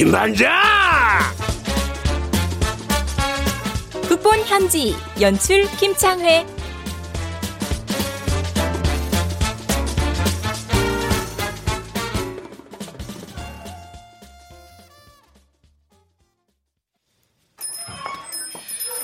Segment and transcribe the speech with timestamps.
[0.00, 0.50] 김반장
[4.08, 6.46] 극본 현지 연출 김창회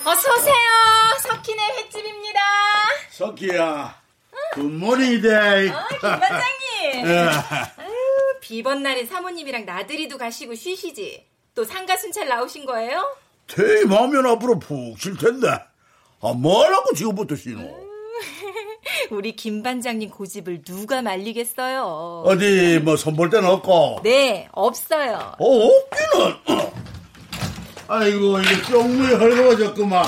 [0.03, 0.55] 어서 오세요.
[1.21, 2.41] 석희네 횟집입니다.
[3.11, 4.01] 석희야.
[4.55, 5.69] 굿모닝이데.
[5.69, 7.86] 어, 김반장님.
[8.47, 11.27] 비번 날인 사모님이랑 나들이도 가시고 쉬시지.
[11.57, 13.03] 또 상가 순찰 나오신 거예요?
[13.49, 15.49] 퇴임하면 앞으로 푹 쉴 텐데.
[16.21, 17.59] 아, 뭐라고 지금부터 쉬노?
[19.11, 22.23] 우리 김 반장님 고집을 누가 말리겠어요?
[22.25, 24.03] 어디 뭐 손볼 데는 없고?
[24.05, 25.35] 네, 없어요.
[25.41, 26.37] 어, 없기는.
[27.89, 30.07] 아이고 이게 쫑무이 헐거워졌구만.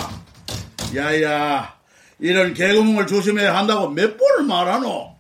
[0.95, 1.77] 야야,
[2.21, 5.17] 이런 개구멍을 조심해야 한다고 몇 번을 말하노?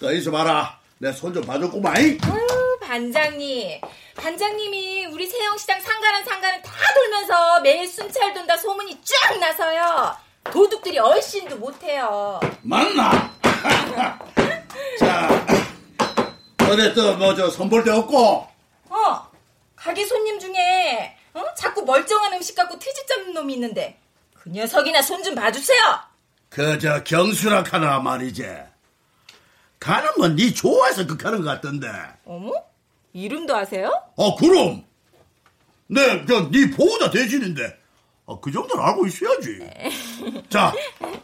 [0.00, 0.81] 더 있어봐라.
[1.02, 1.96] 내 손 좀 봐줬구만.
[1.96, 3.80] 아유, 반장님.
[4.16, 10.16] 반장님이 우리 세영시장 상가란 상가는 다 돌면서 매일 순찰 돈다 소문이 쫙 나서요.
[10.44, 12.38] 도둑들이 얼씬도 못해요.
[12.62, 13.32] 맞나?
[15.00, 15.46] 자,
[16.70, 18.46] 어디 또뭐 저 선볼 데 없고?
[18.90, 19.30] 어,
[19.74, 21.42] 가게 손님 중에 어?
[21.56, 23.98] 자꾸 멀쩡한 음식 갖고 트집 잡는 놈이 있는데
[24.34, 25.80] 그 녀석이나 손 좀 봐주세요.
[26.48, 28.46] 그저 경수락 하나 말이지.
[29.82, 31.88] 가는 뭐네 좋아해서 그 가는 것 같던데.
[32.24, 32.52] 어머?
[33.12, 33.90] 이름도 아세요?
[34.16, 34.84] 아, 그럼.
[35.88, 37.78] 네, 저, 네 보호자 대신인데.
[38.26, 39.58] 아, 그 정도는 알고 있어야지.
[39.58, 39.90] 네.
[40.48, 40.72] 자,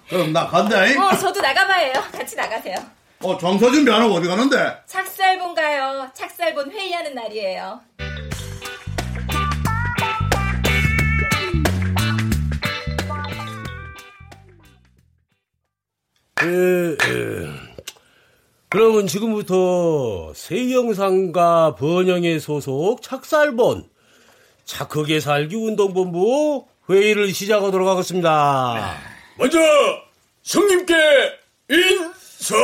[0.09, 0.85] 그럼 나 간다.
[0.87, 1.01] 잉?
[1.01, 1.93] 어, 저도 나가봐요.
[2.11, 2.75] 같이 나가세요.
[3.21, 4.57] 어, 장사 준비 안 하고 어디 가는데?
[4.87, 6.11] 착살본 가요.
[6.13, 7.81] 착살본 회의하는 날이에요.
[16.43, 17.68] 에, 에.
[18.71, 23.89] 그러면 지금부터 세영상과 번영의 소속 착살본
[24.65, 28.95] 착하게 살기 운동본부 회의를 시작하도록 하겠습니다.
[29.39, 29.59] 먼저
[30.43, 30.95] 성님께
[31.71, 32.57] 인사.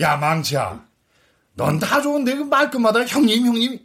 [0.00, 0.82] 야 망치야,
[1.54, 3.78] 넌 다 좋은데 그 말끝마다 형님 형님.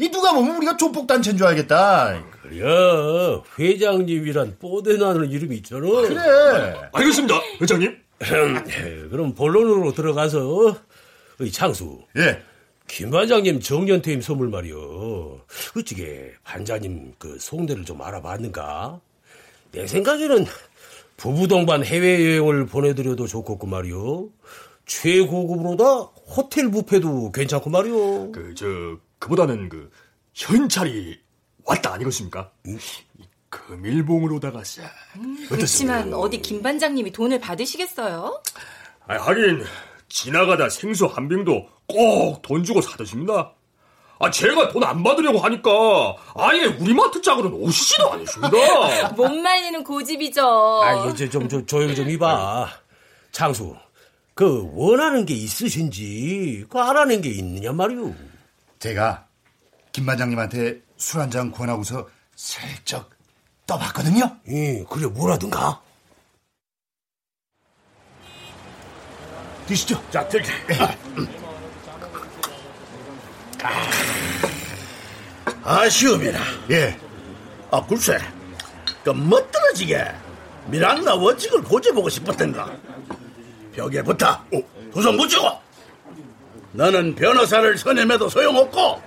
[0.00, 2.22] 이 누가 보면 우리가 조폭단체인 줄 알겠다.
[2.42, 5.80] 그래 회장님이란 뽀대나는 이름이 있잖아.
[5.80, 6.74] 그래.
[6.92, 8.07] 알겠습니다 회장님.
[8.18, 10.76] 그럼 본론으로 들어가서
[11.52, 12.04] 창수.
[12.16, 12.42] 예.
[12.86, 15.40] 김 반장님 정년퇴임 선물 말이요.
[15.76, 19.00] 어찌게 반장님 그 송대를 좀 알아봤는가?
[19.72, 20.46] 내 생각에는
[21.18, 24.30] 부부 동반 해외 여행을 보내드려도 좋겠고 말이요.
[24.86, 25.84] 최고급으로다
[26.34, 28.32] 호텔 뷔페도 괜찮고 말이요.
[28.32, 28.66] 그, 저,
[29.18, 29.90] 그보다는 그,
[30.32, 31.20] 현찰이
[31.64, 32.50] 왔다 아니겠습니까?
[32.66, 32.78] 음?
[33.50, 34.82] 금일봉으로다가 싹.
[35.16, 38.42] 음, 그렇지만 어디 김 반장님이 돈을 받으시겠어요?
[39.06, 39.64] 아, 하긴
[40.08, 43.52] 지나가다 생수 한 병도 꼭 돈 주고 사드십니다.
[44.20, 45.70] 아, 제가 돈 안 받으려고 하니까
[46.34, 49.08] 아예 우리 마트 짝으로는 오시지도 않으십니다.
[49.16, 50.82] 못 말리는 고집이죠.
[50.82, 52.68] 아, 이제 좀, 좀 조용 좀 해봐.
[53.32, 53.76] 장수,
[54.34, 58.12] 그 원하는 게 있으신지 그 알아낸 게 있느냐 말이오.
[58.80, 59.26] 제가
[59.92, 63.08] 김 반장님한테 술 한 잔 권하고서 슬쩍
[63.68, 64.36] 떠봤거든요.
[64.48, 65.80] 예, 그래 뭐라든가.
[69.66, 70.02] 드시죠.
[70.10, 70.50] 자, 들게.
[75.62, 76.40] 아, 시험이라.
[76.70, 76.98] 예.
[77.70, 78.18] 아, 글쎄.
[79.04, 80.02] 그 멋들어지게
[80.68, 82.74] 미란나 원칙을 고집보고 싶었던가.
[83.74, 84.30] 벽에 붙어.
[84.30, 84.62] 어,
[84.94, 85.46] 두손 붙이고.
[86.72, 89.02] 너는 변호사를 선임해도 소용없고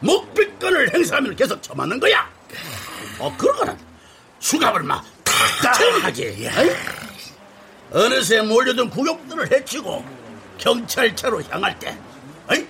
[0.00, 2.37] 묵비권을 행사하면 계속 처맞는 거야.
[3.18, 3.76] 어, 그러거나
[4.38, 6.48] 수갑을 막탁 하지.
[7.90, 10.04] 어느새 몰려든 구역들을 해치고
[10.58, 11.96] 경찰차로 향할 때,
[12.48, 12.66] 어이?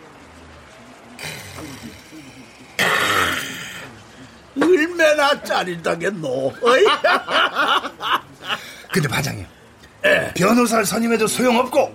[4.60, 6.52] 얼마나 짜릿하겠노?
[8.92, 9.46] 근데 반장님,
[10.04, 10.32] 에.
[10.34, 11.94] 변호사를 선임해도 소용없고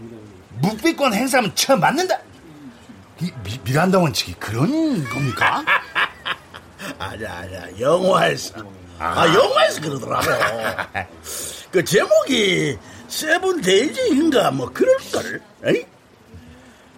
[0.61, 2.17] 묵비권 행사하면 처맞는다.
[3.21, 5.63] 이 미, 미란다 원칙이 그런 겁니까?
[7.11, 7.79] 아니야, 아니야.
[7.79, 8.55] 영화에서.
[8.99, 10.25] 아, 아 영화에서 그러더라고.
[11.71, 12.77] 그 제목이
[13.07, 15.41] 세븐 데이즈인가 뭐 그럴 걸.
[15.65, 15.85] 에이?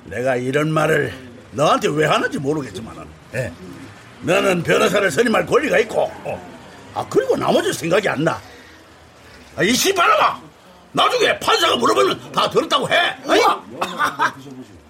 [0.06, 1.14] 내가 이런 말을
[1.52, 3.52] 너한테 왜 하는지 모르겠지만 예.
[4.22, 6.56] 너는 변호사를 선임할 권리가 있고 어.
[6.94, 8.40] 아 그리고 나머지 생각이 안 나.
[9.56, 10.42] 아, 이 씨발놈아
[10.92, 12.96] 나중에 판사가 물어보면 다 들었다고 해.
[13.28, 13.42] 아이?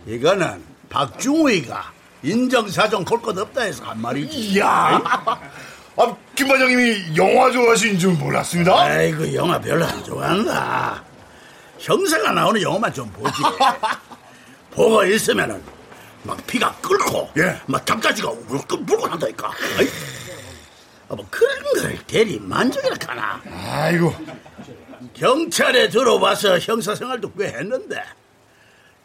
[0.16, 1.95] 이거는 박중우이가
[2.30, 4.38] 인정사정 볼 것 없다 해서 한 말이지.
[4.38, 5.00] 이야.
[5.98, 8.76] 아, 김 반장님이 영화 좋아하시는 줄 몰랐습니다.
[8.82, 11.04] 아이고 영화 별로 안 좋아한다.
[11.80, 13.42] 형사가 나오는 영화만 좀 보지.
[14.72, 15.64] 보고 있으면은
[16.24, 17.56] 막 피가 끓고, 예.
[17.68, 19.48] 막 담가지가 울컥 불고 난다니까.
[19.78, 19.88] 아이,
[21.08, 23.42] 아, 뭐 그런 걸 대리 만족이라 하나.
[23.84, 24.14] 아이고.
[25.14, 28.02] 경찰에 들어와서 형사 생활도 꽤 했는데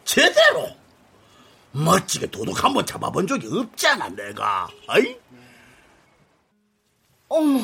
[0.03, 0.67] 제대로
[1.73, 4.67] 멋지게 도둑 한 번 잡아본 적이 없잖아 내가.
[4.87, 5.15] 아이?
[7.29, 7.61] 어머,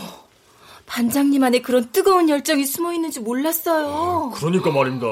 [0.86, 4.32] 반장님 안에 그런 뜨거운 열정이 숨어 있는지 몰랐어요.
[4.36, 5.06] 그러니까 말입니다.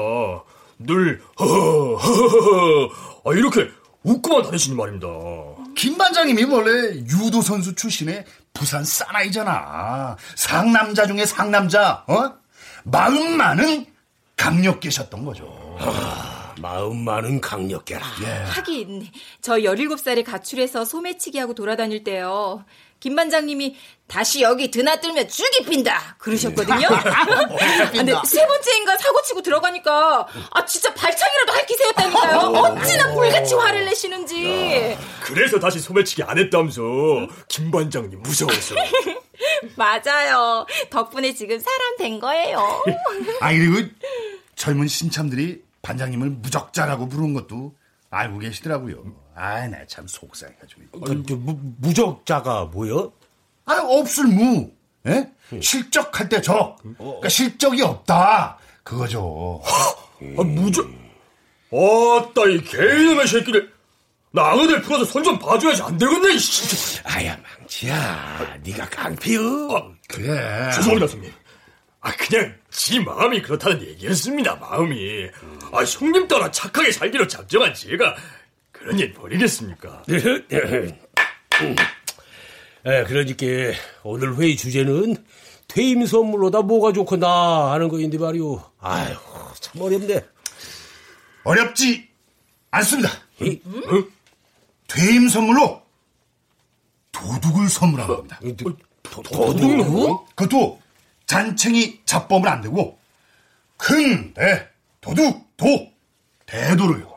[0.78, 2.90] 늘 허허 허허
[3.24, 3.68] 아, 이렇게
[4.02, 5.06] 웃고만 다니시는 말입니다.
[5.76, 10.16] 김 반장님이 원래 유도 선수 출신의 부산 사나이잖아.
[10.36, 12.32] 상남자 중에 상남자, 어?
[12.84, 13.84] 마음 많은
[14.36, 15.44] 강력 계셨던 거죠.
[16.60, 18.04] 마음 많은 강력계라.
[18.06, 19.08] 하긴
[19.40, 22.64] 저 17살에 가출해서 소매치기 하고 돌아다닐 때요.
[22.98, 23.76] 김 반장님이
[24.06, 26.88] 다시 여기 드나들면 죽이 핀다 그러셨거든요.
[27.92, 32.38] 근데 세 번째인가 사고 치고 들어가니까 아 진짜 발차기라도 할 기세였다니까요.
[32.38, 34.96] 어찌나 불같이 화를 내시는지.
[35.22, 36.82] 그래서 다시 소매치기 안 했다면서
[37.48, 38.74] 김 반장님 무서워서.
[39.76, 40.66] 맞아요.
[40.90, 42.82] 덕분에 지금 사람 된 거예요.
[43.40, 43.86] 아, 그리고
[44.54, 47.74] 젊은 신참들이 반장님을 무적자라고 부른 것도
[48.10, 49.04] 알고 계시더라고요.
[49.36, 50.80] 아, 나 참 속상해가지고.
[51.00, 53.12] 어, 저, 무, 무적자가 뭐요?
[53.66, 54.70] 아, 없을 무.
[55.06, 55.30] 예?
[55.60, 56.76] 실적할 때 적.
[56.98, 58.58] 그러니까 실적이 없다.
[58.82, 59.62] 그거죠.
[60.38, 60.88] 아, 무적.
[61.70, 63.72] 어따, 이 개이놈의 새끼들.
[64.32, 66.28] 나 아들 풀어서 손 좀 봐줘야지 안 되겠네.
[67.04, 69.40] 아야 망치야, 네가 강피요.
[69.70, 70.70] 아, 그래.
[70.74, 71.32] 죄송합니다, 형님.
[72.06, 75.26] 아, 그냥 지 마음이 그렇다는 얘기였습니다, 마음이.
[75.72, 78.14] 아, 형님 따라 착하게 살기로 작정한 제가
[78.70, 80.04] 그런 일 버리겠습니까?
[82.84, 83.46] 에, 그러니까
[84.04, 85.16] 오늘 회의 주제는
[85.66, 88.62] 퇴임 선물로다 뭐가 좋거나 하는 거인데 말이오.
[88.78, 89.16] 아휴
[89.58, 90.24] 참 어렵네.
[91.42, 92.08] 어렵지
[92.70, 93.10] 않습니다.
[93.40, 93.60] 이,
[94.86, 95.82] 퇴임 선물로
[97.10, 98.38] 도둑을 선물한 겁니다.
[98.44, 98.72] 이, 도,
[99.02, 100.18] 도, 도둑놈?
[100.36, 100.85] 그것도
[101.26, 102.98] 잔챙이 잡범을 안 되고
[103.76, 104.68] 큰 대,
[105.00, 105.66] 도둑, 도,
[106.46, 107.12] 대도를요.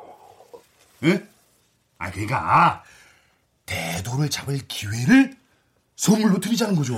[1.05, 1.23] 예?
[1.97, 2.83] 아, 그러니까
[3.65, 5.35] 대도를 잡을 기회를
[5.95, 6.95] 선물로 드리자는 거죠.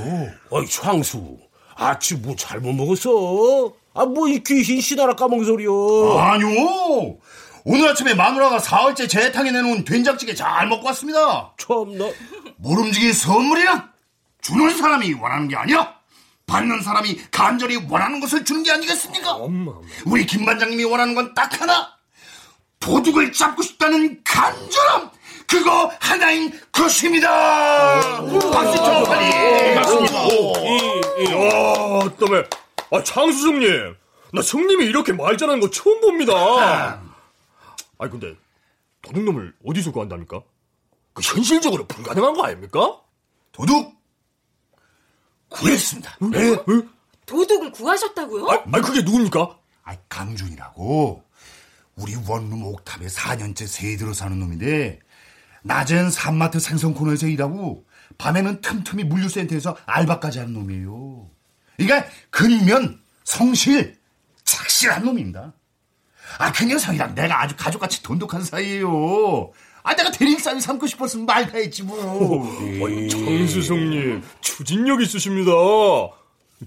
[0.49, 1.37] 어이 창수,
[1.75, 3.73] 아침 뭐 잘못 먹었어?
[3.93, 6.17] 아 뭐 이 귀신 씨나라 까먹은 소리여.
[6.17, 7.17] 아니요.
[7.65, 11.53] 오늘 아침에 마누라가 사흘째 재탕에 내놓은 된장찌개 잘 먹고 왔습니다.
[11.57, 12.09] 참나.
[12.57, 13.91] 모름지기 선물이란
[14.41, 15.99] 주는 사람이 원하는 게 아니라
[16.51, 19.31] 받는 사람이 간절히 원하는 것을 주는 게 아니겠습니까?
[19.31, 19.87] 엄마, 엄마.
[20.05, 21.95] 우리 김 반장님이 원하는 건 딱 하나.
[22.79, 25.11] 도둑을 잡고 싶다는 간절함.
[25.47, 27.29] 그거 하나인 것입니다.
[28.51, 29.25] 박수 쳐 빨리.
[31.25, 32.43] 야, 때문에.
[32.91, 33.95] 아, 창수 형님.
[34.33, 36.33] 나 형님이 이렇게 말 잘하는 거 처음 봅니다.
[37.97, 38.35] 아니, 근데,
[39.03, 40.41] 도둑놈을 어디서 구한답니까?
[41.13, 42.97] 그 현실적으로 불가능한 거 아닙니까?
[43.51, 43.93] 도둑
[45.51, 46.17] 구했습니다.
[46.35, 46.51] 에?
[46.53, 46.57] 에?
[47.25, 48.49] 도둑을 구하셨다고요?
[48.49, 49.57] 아, 아니, 그게 누굽니까?
[49.83, 51.23] 아, 강준이라고
[51.95, 54.99] 우리 원룸 옥탑에 4년째 새 들어 사는 놈인데
[55.63, 57.85] 낮엔 산마트 생선 코너에서 일하고
[58.17, 61.29] 밤에는 틈틈이 물류센터에서 알바까지 하는 놈이에요.
[61.77, 63.99] 그러니까 근면 성실
[64.43, 65.53] 착실한 놈입니다.
[66.37, 69.51] 아, 그 녀석이랑 내가 아주 가족같이 돈독한 사이예요.
[69.83, 71.97] 아, 내가 대리인상을 삼고 싶었으면 말다 했지 뭐.
[72.85, 75.51] 아니, 형님, 추진력 있으십니다.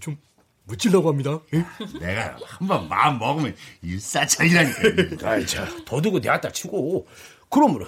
[0.00, 0.16] 좀,
[0.64, 1.38] 묻질라고 합니다.
[1.52, 1.64] 예?
[2.00, 4.80] 내가 한번 마음 먹으면 일사천리라니까.
[5.30, 7.06] 아이 자 도둑은 내한다 치고
[7.50, 7.86] 그러면은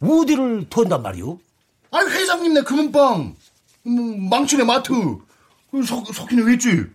[0.00, 1.38] 어디를 돈단 말이오?
[1.90, 3.36] 아 회장님 네 금은방,
[3.86, 4.92] 음, 망치네 마트,
[5.86, 6.86] 석, 석희네 웨지.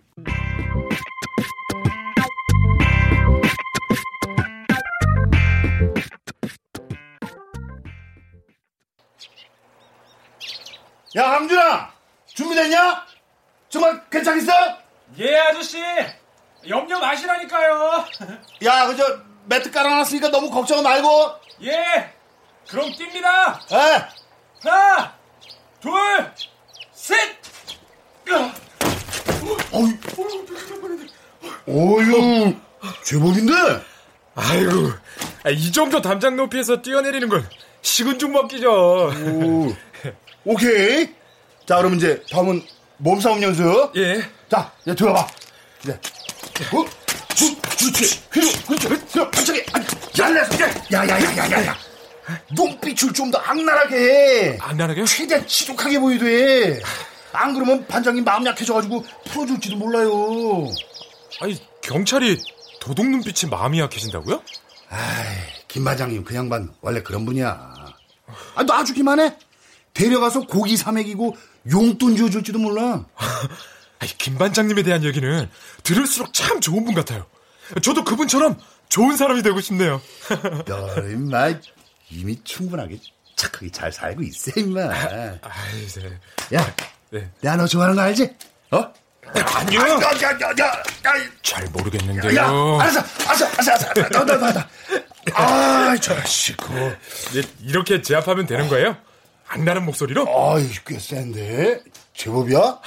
[11.15, 11.91] 야, 강준아!
[12.25, 13.05] 준비됐냐?
[13.69, 14.51] 정말 괜찮겠어?
[15.19, 15.77] 예, 아저씨.
[16.67, 18.05] 염려 마시라니까요.
[18.63, 21.31] 야, 그저 매트 깔아놨으니까 너무 걱정 말고.
[21.63, 22.13] 예.
[22.69, 23.59] 그럼 뜁니다.
[23.73, 24.07] 에,
[24.63, 25.13] 하나,
[25.81, 25.91] 둘,
[26.93, 27.37] 셋.
[29.73, 29.97] 어휴,
[31.67, 32.55] 어휴,
[33.03, 33.53] 제법인데?
[34.35, 34.91] 아이고,
[35.43, 37.47] 아, 이 정도 담장 높이에서 뛰어내리는 건
[37.81, 39.11] 식은 죽 먹기죠.
[40.45, 41.07] 오, 오케이.
[41.65, 42.61] 자, 그럼 이제 다음은
[42.97, 43.91] 몸싸움 연습.
[43.95, 44.21] 예.
[44.49, 45.27] 자, 이제 들어봐.
[45.83, 45.91] 이제.
[46.73, 46.85] 어?
[47.35, 48.29] 주, 그렇지.
[48.29, 48.63] 그렇지.
[48.65, 49.31] 그렇지.
[49.31, 49.63] 반짝이.
[50.13, 50.59] 잘라서.
[50.93, 51.77] 야, 야, 야, 야, 야, 야.
[52.51, 54.57] 눈빛을 좀 더 악랄하게 해.
[54.61, 55.05] 악랄하게요?
[55.05, 56.81] 최대한 지독하게 보이돼.
[57.33, 60.67] 안 그러면 반장님 마음 약해져가지고 풀어줄지도 몰라요.
[61.41, 62.37] 아니, 경찰이
[62.79, 64.41] 도둑 눈빛이 마음이 약해진다고요?
[64.89, 65.25] 아이,
[65.67, 67.73] 김 반장님 그 양반 원래 그런 분이야.
[68.55, 69.35] 아, 놔주기만 해.
[69.93, 71.35] 데려가서 고기 사먹이고
[71.71, 73.05] 용돈 지어줄지도 몰라.
[74.17, 75.49] 김 반장님에 대한 얘기는
[75.83, 77.25] 들을수록 참 좋은 분 같아요.
[77.81, 78.57] 저도 그분처럼
[78.89, 80.01] 좋은 사람이 되고 싶네요.
[80.65, 81.53] 너 임마
[82.09, 82.99] 이미 충분하게
[83.35, 84.81] 착하게 잘 살고 있어 임마.
[84.91, 86.57] 아이, 네.
[86.57, 86.75] 야,
[87.11, 87.31] 네.
[87.41, 88.29] 내가 너 좋아하는 거 알지?
[88.71, 88.91] 어?
[89.33, 89.79] 아니요.
[89.81, 90.65] 야, 야, 야, 야,
[91.05, 92.35] 야, 잘 모르겠는데요.
[92.35, 92.47] 야,
[92.81, 94.61] 알았어, 알았어, 알았어, 알았어, 너, 너, 너, 너.
[95.33, 96.73] 아, 자식, 그,
[97.33, 98.97] 네, 이렇게 제압하면 되는 거예요?
[99.53, 100.25] 악랄한 목소리로?
[100.27, 101.83] 아이, 꽤 센데?
[102.13, 102.79] 제법이야?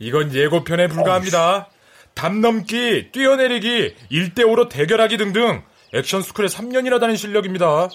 [0.00, 1.68] 이건 예고편에 불과합니다.
[2.12, 5.62] 담 넘기, 뛰어내리기, 1대5로 대결하기 등등
[5.94, 7.88] 액션 스쿨에 3년이나 다닌 실력입니다.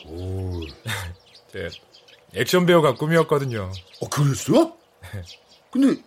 [1.53, 1.67] 네,
[2.35, 3.71] 액션 배우가 꿈이었거든요.
[4.01, 4.75] 어, 그랬어?
[5.71, 6.01] 근데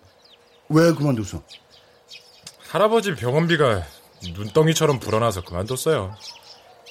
[0.68, 1.42] 왜 그만뒀어?
[2.68, 3.82] 할아버지 병원비가
[4.34, 6.16] 눈덩이처럼 불어나서 그만뒀어요.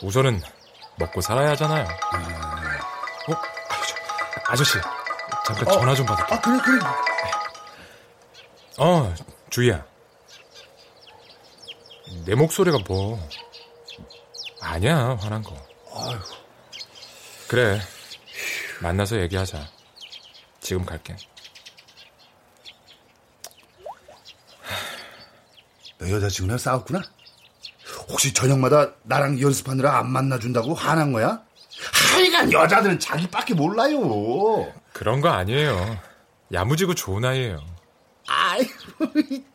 [0.04, 0.40] 우선은
[0.98, 1.84] 먹고 살아야 하잖아요.
[3.28, 3.34] 어?
[4.48, 4.78] 아저씨,
[5.46, 6.38] 잠깐 전화 좀 받을게요.
[6.38, 6.80] 아, 그래, 그래.
[8.78, 9.14] 어,
[9.50, 9.86] 주희야.
[12.26, 13.20] 내 목소리가 뭐.
[14.62, 15.56] 아니야, 화난 거.
[17.48, 17.82] 그래.
[18.82, 19.68] 만나서 얘기하자.
[20.60, 21.16] 지금 갈게.
[25.98, 27.02] 너 여자친구랑 싸웠구나?
[28.10, 31.42] 혹시 저녁마다 나랑 연습하느라 안 만나준다고 화난 거야?
[32.14, 34.72] 하여간 여자들은 자기밖에 몰라요.
[35.02, 36.00] 그런 거 아니에요.
[36.54, 37.66] 야무지고 좋은 아이예요.
[38.28, 38.72] 아이고,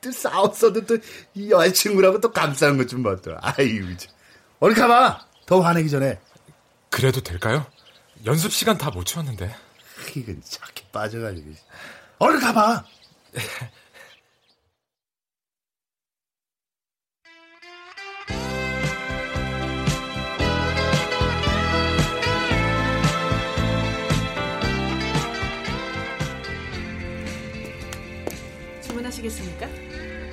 [0.00, 0.96] 또 싸웠어도 또
[1.34, 3.36] 이 여자친구라고 또 감싸는 것 좀 봐, 또.
[3.40, 4.10] 아이고, 참.
[4.58, 5.24] 어디 가봐.
[5.46, 6.18] 더 화내기 전에.
[6.90, 7.64] 그래도 될까요?
[8.24, 9.54] 연습 시간 다 못 채웠는데.
[10.16, 11.48] 이건 착해 빠져가지고.
[12.18, 12.84] 어디 가봐.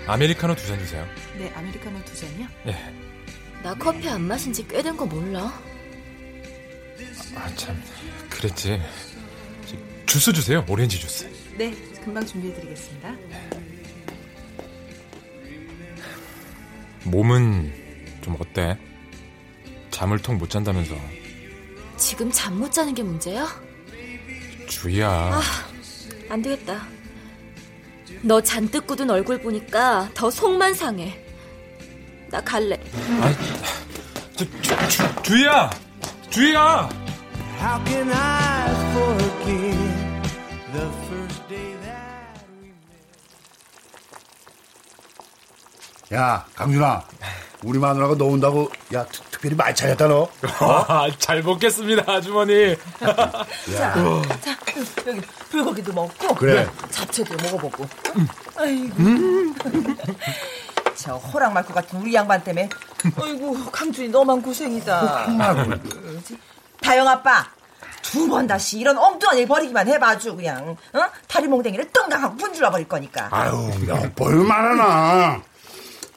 [0.07, 1.05] 아메리카노 두 잔 주세요.
[1.37, 2.47] 네, 아메리카노 두 잔이요.
[2.67, 2.93] 예.
[3.63, 5.61] 나 커피 안 마신 지 꽤 된 거 몰라?
[7.35, 7.81] 아, 참.
[8.29, 8.81] 그랬지.
[9.65, 10.65] 저, 주스 주세요.
[10.67, 11.29] 오렌지 주스.
[11.57, 11.71] 네,
[12.03, 13.15] 금방 준비해 드리겠습니다.
[17.05, 17.73] 몸은
[18.21, 18.77] 좀 어때?
[19.91, 20.95] 잠을 통 못 잔다면서.
[21.97, 23.47] 지금 잠 못 자는 게 문제야?
[24.67, 25.39] 주희야.
[26.29, 26.87] 안 되겠다.
[28.23, 31.19] 너 잔뜩 굳은 얼굴 보니까 더 속만 상해.
[32.29, 32.79] 나 갈래.
[33.21, 33.33] 아,
[34.35, 35.69] 저, 주, 주, 주희야!
[36.29, 36.89] 주희야!
[46.13, 47.03] 야, 강준아.
[47.63, 50.27] 우리 마누라가 너 온다고, 야, 특, 특별히 말 잘했다, 너.
[50.59, 52.71] 아, 잘 먹겠습니다, 아주머니.
[52.71, 52.75] 야,
[53.77, 53.93] 자,
[55.07, 56.67] 여기 불고기도 먹고 그래.
[56.91, 57.87] 잡채도 먹어보고.
[58.57, 58.95] 아이고.
[60.95, 62.69] 저 호랑 말것 같은 우리 양반 때문에.
[63.21, 65.27] 아이고 강준이 너만 고생이다.
[66.81, 67.45] 다영 아빠
[68.01, 70.99] 두 번 다시 이런 엉뚱한 일 버리기만 해봐 아주 그냥 어?
[71.27, 73.27] 다리 몽댕이를 뜬강하고 분질러 버릴 거니까.
[73.31, 75.41] 아유, 야, 뭘 말하나.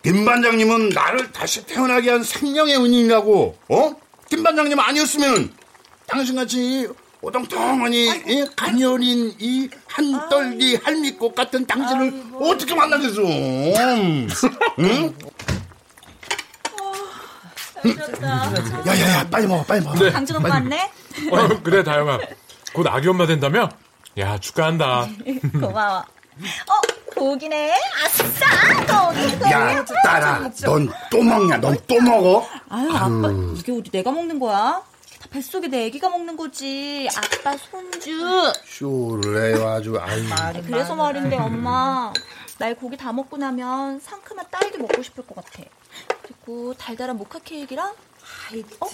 [0.06, 3.96] 김 반장님은 나를 다시 태어나게 한 생명의 은인이라고, 어?
[4.28, 5.52] 김 반장님 아니었으면,
[6.06, 6.88] 당신같이
[7.20, 13.20] 오동통하니, 이 가녀린 이 한떨기 할미꽃 같은 당신을 어떻게 만나겠어?
[13.20, 14.28] 응?
[18.86, 19.98] 야, 야, 야, 빨리 먹어, 빨리 먹어.
[19.98, 20.12] 네.
[20.12, 20.88] 강준 오빠 왔네?
[21.32, 22.20] 어, 그래, 다영아.
[22.72, 23.68] 곧 아기 엄마 된다며?
[24.18, 25.08] 야, 축하한다.
[25.60, 26.04] 고마워.
[26.40, 27.72] 어, 고기네.
[28.04, 29.50] 아싸, 고기.
[29.50, 31.56] 야, 딸아, 넌 또 먹냐?
[31.58, 32.46] 넌 또 먹어?
[32.68, 34.82] 아유, 아빠, 이게 어디 내가 먹는 거야?
[35.20, 37.08] 다 뱃속에 내 애기가 먹는 거지.
[37.16, 38.52] 아빠 손주.
[38.64, 40.22] 쇼를 해요, 아주, 아유.
[40.66, 42.12] 그래서 말인데, 엄마.
[42.58, 45.62] 날 고기 다 먹고 나면 상큼한 딸기 먹고 싶을 것 같아.
[46.22, 47.92] 그리고 달달한 모카 케이크랑
[48.80, 48.86] 어?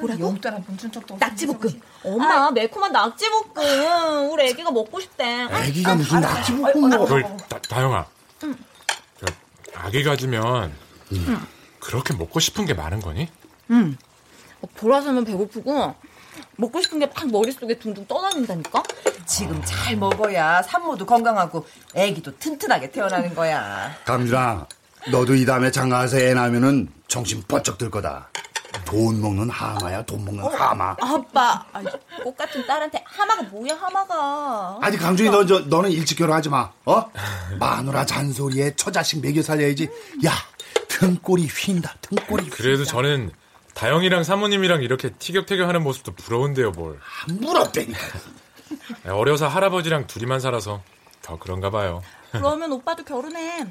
[0.00, 0.20] 뭐라고?
[0.20, 1.80] 용돈한 분준 척도 낙지볶음.
[2.04, 4.30] 엄마, 매콤한 낙지볶음.
[4.30, 5.46] 우리 애기가 먹고 싶대.
[5.64, 7.04] 애기가 무슨 낙지볶음 먹어?
[7.06, 8.06] 그, 다, 다영아.
[8.40, 9.26] 저,
[9.74, 10.72] 아기 가지면
[11.78, 13.28] 그렇게 먹고 싶은 게 많은 거니?
[13.70, 13.96] 응.
[14.76, 15.94] 보라서면 배고프고
[16.56, 18.82] 먹고 싶은 게 막 머릿속에 둥둥 떠다닌다니까?
[19.26, 23.94] 지금 잘 먹어야 산모도 건강하고 애기도 튼튼하게 태어나는 거야.
[24.04, 24.66] 강준아,
[25.10, 28.28] 너도 이 다음에 장가가서 애 낳으면은 정신 번쩍 들 거다.
[28.84, 30.96] 돈 먹는 하마야, 돈 먹는 하마.
[31.00, 31.86] 아빠, 아니,
[32.22, 34.78] 꽃 같은 딸한테 하마가 뭐야, 하마가.
[34.80, 36.70] 아니 강준이 너, 저, 너는 일찍 결혼하지 마.
[36.84, 37.10] 어?
[37.58, 39.88] 마누라 잔소리에 처자식 먹여 살려야지.
[40.24, 40.32] 야,
[40.88, 41.90] 등골이 휜다.
[42.00, 42.50] 등골이.
[42.50, 43.30] 그래도 저는
[43.74, 46.98] 다영이랑 사모님이랑 이렇게 티격태격하는 모습도 부러운데요, 뭘.
[47.28, 47.98] 안 부럽다니까.
[49.08, 50.82] 어려서 할아버지랑 둘이만 살아서
[51.22, 52.02] 더 그런가 봐요.
[52.32, 53.66] 그러면 오빠도 결혼해.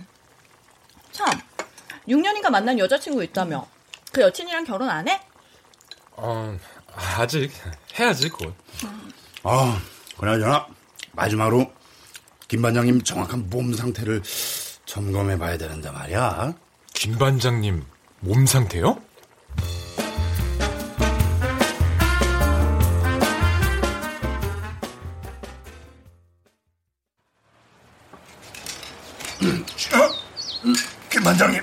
[1.12, 1.28] 참,
[2.08, 3.66] 6년인가 만난 여자친구 있다며.
[4.12, 5.22] 그 여친이랑 결혼 안 해?
[6.12, 6.58] 어,
[6.96, 7.52] 아직
[7.98, 8.54] 해야지 곧.
[9.44, 9.80] 아,
[10.18, 10.68] 그나저나
[11.14, 11.72] 마지막으로
[12.48, 14.22] 김 반장님 정확한 몸 상태를
[14.86, 16.54] 점검해 봐야 되는데 말이야.
[16.94, 17.86] 김 반장님
[18.22, 18.98] 몸 상태요?
[29.94, 30.10] 어?
[31.10, 31.62] 김 반장님,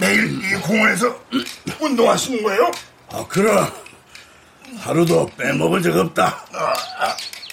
[0.00, 1.20] 내일 이 공원에서
[1.80, 2.70] 운동하시는 거예요?
[3.12, 3.72] 아, 그럼.
[4.78, 6.44] 하루도 빼먹을 적 없다.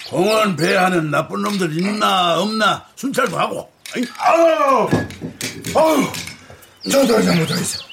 [0.10, 3.72] 공원 배하는 나쁜 놈들 있나 없나 순찰도 하고.
[3.96, 4.90] 아이, 아우,
[5.75, 6.04] 아우,
[6.92, 7.84] 저도 잘못하겠어.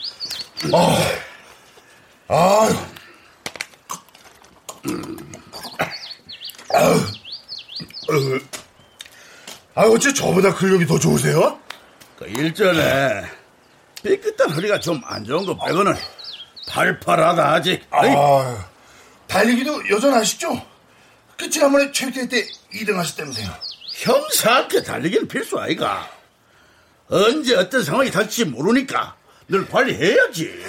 [0.72, 0.90] 아우,
[2.28, 2.76] 아유,
[6.74, 7.00] 아유,
[8.10, 8.40] 아유,
[9.74, 11.58] 아 어째 저보다 근력이 더 좋으세요?
[12.18, 13.24] 그 일전에
[14.02, 15.94] 삐끗한 허리가 좀 안 좋은 거 빼고는
[16.68, 17.82] 팔팔하다 아직.
[17.90, 18.56] 아이, 아유,
[19.26, 20.66] 달리기도 여전하시죠?
[21.36, 23.50] 그 지난번에 체육대회 때 2등 하셨다면서요?
[23.94, 26.08] 형사한테 달리기는 필수 아이가.
[27.08, 29.16] 언제 어떤 상황이 닥칠지 모르니까
[29.48, 30.64] 늘 관리해야지.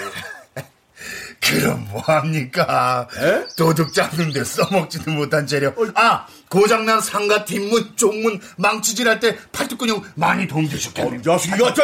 [1.40, 3.08] 그럼 뭐합니까?
[3.16, 3.46] 에?
[3.56, 5.76] 도둑 잡는데 써먹지도 못한 재력.
[5.94, 11.18] 아, 고장난 상가 뒷문, 쪽문 망치질할 때 팔뚝근육 많이 도움 되셨겠네.
[11.18, 11.82] 어, 자식 이거 저,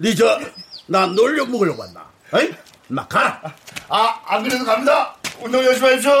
[0.00, 0.40] 니저
[0.86, 2.08] 나 놀려 먹으려고 왔나?
[2.34, 2.52] 에이,
[2.88, 3.42] 나 가라.
[3.88, 5.16] 아, 안 그래도 갑니다.
[5.40, 6.12] 운동 열심히 하십시오.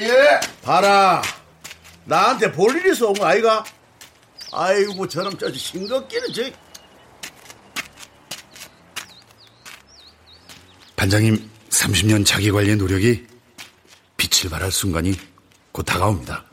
[0.00, 0.40] 예.
[0.62, 1.22] 봐라,
[2.04, 3.64] 나한테 볼 일이 있어 온 거 아이가?
[4.52, 6.42] 아이고 저놈 저지 싱겁기는 저.
[10.96, 13.26] 반장님 30년 자기 관리의 노력이
[14.16, 15.18] 빛을 발할 순간이
[15.72, 16.44] 곧 다가옵니다.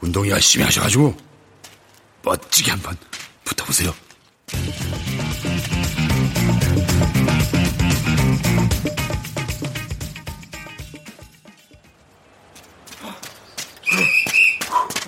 [0.00, 1.16] 운동 열심히 하셔가지고
[2.22, 2.96] 멋지게 한번
[3.44, 3.94] 붙어보세요.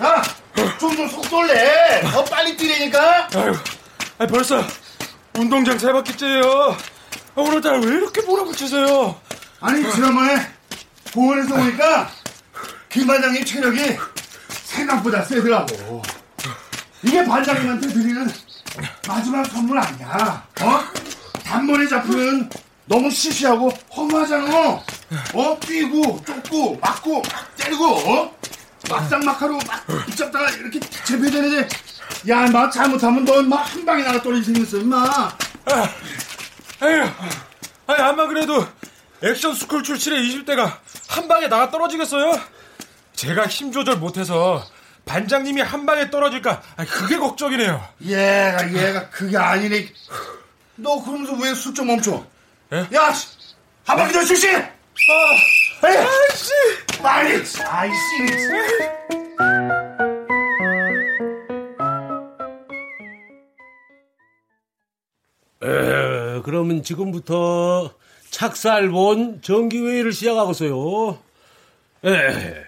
[0.01, 0.21] 야,
[0.77, 2.01] 좀좀 속도를 내.
[2.01, 3.29] 더 빨리 뛰라니까.
[3.35, 3.53] 아유,
[4.17, 4.63] 아니, 벌써
[5.37, 6.77] 운동장 세 바퀴째예요.
[7.35, 9.19] 아, 오늘따라 왜 이렇게 몰아붙이세요?
[9.61, 10.47] 아니 지난번에
[11.13, 12.09] 공원에서 보니까
[12.89, 13.97] 김 반장님 체력이
[14.49, 16.01] 생각보다 세더라고.
[17.03, 18.31] 이게 반장님한테 드리는
[19.07, 20.45] 마지막 선물 아니야.
[20.61, 20.79] 어?
[21.43, 22.49] 단번에 잡히면
[22.85, 24.81] 너무 시시하고 허무하잖아.
[25.33, 25.57] 어?
[25.59, 27.21] 뛰고 쫓고 맞고
[27.57, 28.35] 때리고 어?
[28.89, 31.67] 막상 막하로 막 붙잡다가 이렇게 재배되는데
[32.29, 34.97] 야, 막 잘못하면 넌 막 한 방에 나가 떨어지 생겼어, 임마.
[34.97, 35.89] 아,
[36.83, 37.03] 에휴,
[37.87, 38.67] 아니, 아마 그래도
[39.23, 42.39] 액션 스쿨 출신의 20대가 한 방에 나가 떨어지겠어요?
[43.15, 44.63] 제가 힘 조절 못해서
[45.05, 47.87] 반장님이 한 방에 떨어질까, 아니, 그게 걱정이네요.
[48.01, 49.87] 얘가, 얘가 그게 아니네.
[50.75, 52.25] 너 그러면서 왜 슬쩍 멈춰?
[52.73, 52.87] 예?
[52.93, 53.27] 야, 씨,
[53.85, 54.53] 한 바퀴 더 실시!
[54.55, 54.63] 아,
[55.81, 56.51] 아이씨!
[57.01, 57.43] 빨리!
[57.65, 57.95] 아이씨!
[65.63, 67.93] 에, 그러면 지금부터
[68.29, 71.17] 착살본 정기회의를 시작하겠어요.
[72.05, 72.65] 에,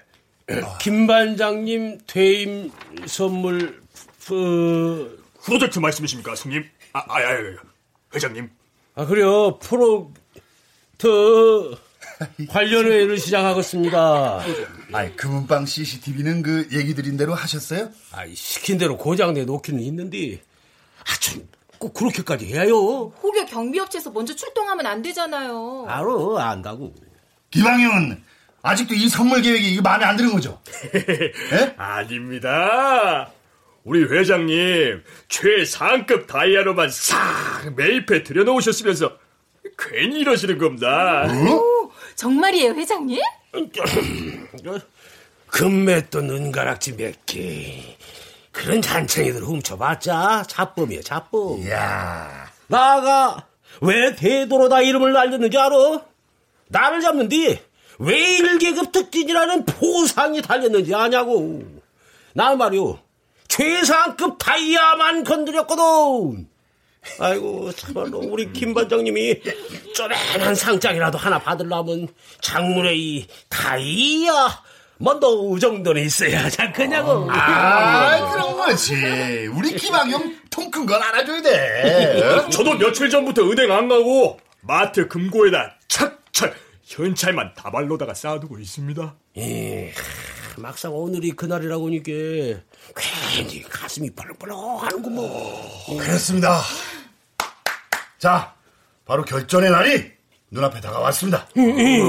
[0.79, 2.71] 김 반장님 퇴임
[3.05, 3.81] 선물
[4.25, 6.63] 프, 프로젝트 말씀이십니까, 승님?
[6.93, 8.49] 아, 아, 아, 아, 회장님.
[8.95, 10.07] 아 그래요 프로트
[12.49, 14.41] 관련 회의를 시작하겠습니다.
[14.93, 17.91] 아이, 금은방 CCTV는 그 얘기 드린 대로 하셨어요?
[18.11, 20.41] 아이 시킨 대로 고장내 놓기는 있는데
[21.07, 22.73] 아좀꼭 그렇게까지 해야요.
[23.21, 25.85] 혹여 경비업체에서 먼저 출동하면 안 되잖아요.
[25.87, 26.95] 알아 안다고.
[27.51, 28.23] 기방님은
[28.61, 30.61] 아직도 이 선물 계획이 이게 마음에 안 드는 거죠?
[30.95, 31.73] 예?
[31.77, 33.31] 아닙니다.
[33.83, 39.17] 우리 회장님 최상급 다이아로만 싹 매입해 들여놓으셨으면서
[39.77, 41.25] 괜히 이러시는 겁니다.
[41.31, 43.19] 오, 정말이에요, 회장님?
[45.47, 47.97] 금맷돈 은가락지 몇 개.
[48.51, 51.61] 그런 잔챙이들 훔쳐봤자 자범이야 자범.
[51.61, 52.51] 이야.
[52.67, 53.47] 나가
[53.81, 56.01] 왜 대도로 다 이름을 날렸는지 알아?
[56.69, 57.59] 나를 잡는디
[57.99, 61.63] 왜 1계급 특진이라는 포상이 달렸는지 아냐고.
[62.33, 62.99] 나 말이오.
[63.47, 66.47] 최상급 다이아만 건드렸거든.
[67.19, 69.41] 아이고 참말로 우리 김 반장님이
[69.95, 72.09] 쪼맨한 상장이라도 하나 받으려면
[72.41, 74.63] 장문에 이 다이아
[74.97, 75.27] 먼저
[75.59, 77.27] 정도는 있어야 하지 않겠냐고.
[77.31, 79.47] 아, 그런 거지.
[79.53, 82.49] 우리 기방형 통큰 건 알아줘야 돼.
[82.51, 86.55] 저도 며칠 전부터 은행 안 가고 마트 금고에다 착착
[86.87, 89.15] 현찰만 다발로다가 쌓아두고 있습니다.
[89.37, 89.93] 예,
[90.57, 92.11] 막상 오늘이 그날이라고 하니까
[92.95, 95.97] 괜히 가슴이 벌렁벌렁하는구먼.
[95.99, 96.61] 그렇습니다.
[98.17, 98.55] 자,
[99.05, 100.11] 바로 결전의 날이
[100.49, 101.49] 눈앞에 다가왔습니다.
[101.55, 101.99] 네?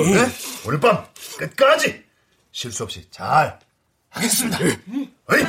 [0.64, 1.05] 오늘 밤
[1.38, 2.05] 끝까지
[2.53, 3.59] 실수 없이 잘
[4.11, 4.59] 하겠습니다.
[5.27, 5.43] 어이?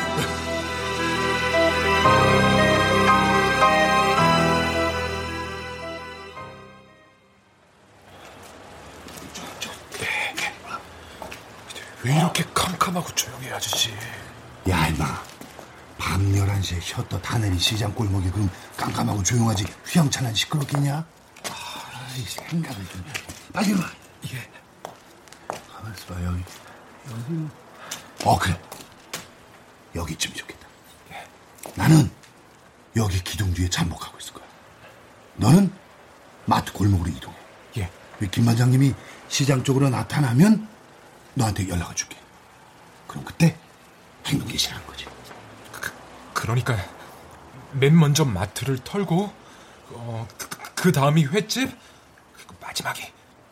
[12.10, 13.92] 왜 이렇게 캄캄하고 조용해 아저씨?
[14.68, 15.24] 야, 임마.
[16.00, 20.96] 밤 11시에 셔터 다 내린 시장 골목이 그럼 깜깜하고 조용하지 휘황찬란 시끄럽겠냐?
[20.96, 23.14] 아, 이 생각을 좀 해.
[23.54, 23.82] 빨리 와.
[24.34, 24.50] 예.
[25.72, 26.44] 가만 있어봐, 여기.
[27.12, 27.48] 여기.
[28.26, 28.60] 어, 그래.
[29.94, 30.68] 여기쯤이 좋겠다.
[31.76, 32.10] 나는
[32.96, 34.46] 여기 기둥 뒤에 잠복하고 있을 거야.
[35.36, 35.72] 너는
[36.48, 37.38] 마트 골목으로 이동해.
[37.78, 37.92] 예.
[38.32, 38.96] 김 반장님이
[39.28, 40.79] 시장 쪽으로 나타나면
[41.40, 42.18] 너한테 연락을 줄게.
[43.08, 43.58] 그럼 그때
[44.28, 45.06] 행동 개시하는 거지.
[46.34, 46.78] 그러니까
[47.72, 49.32] 맨 먼저 마트를 털고
[49.92, 51.76] 어, 그, 그 다음이 횟집
[52.36, 53.02] 그리고 마지막이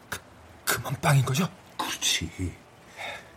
[0.10, 0.20] 그,
[0.66, 1.50] 금은빵인 거죠?
[1.78, 2.54] 그렇지.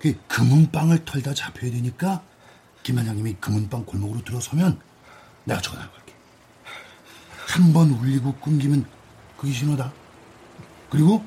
[0.01, 2.23] 그 금은빵을 털다 잡혀야 되니까
[2.83, 4.81] 김 반장님이 금은빵 골목으로 들어서면
[5.45, 6.15] 내가 전화를 걸게.
[7.47, 8.87] 한 번 울리고 끊기면
[9.37, 9.93] 그게 신호다.
[10.91, 11.25] 그리고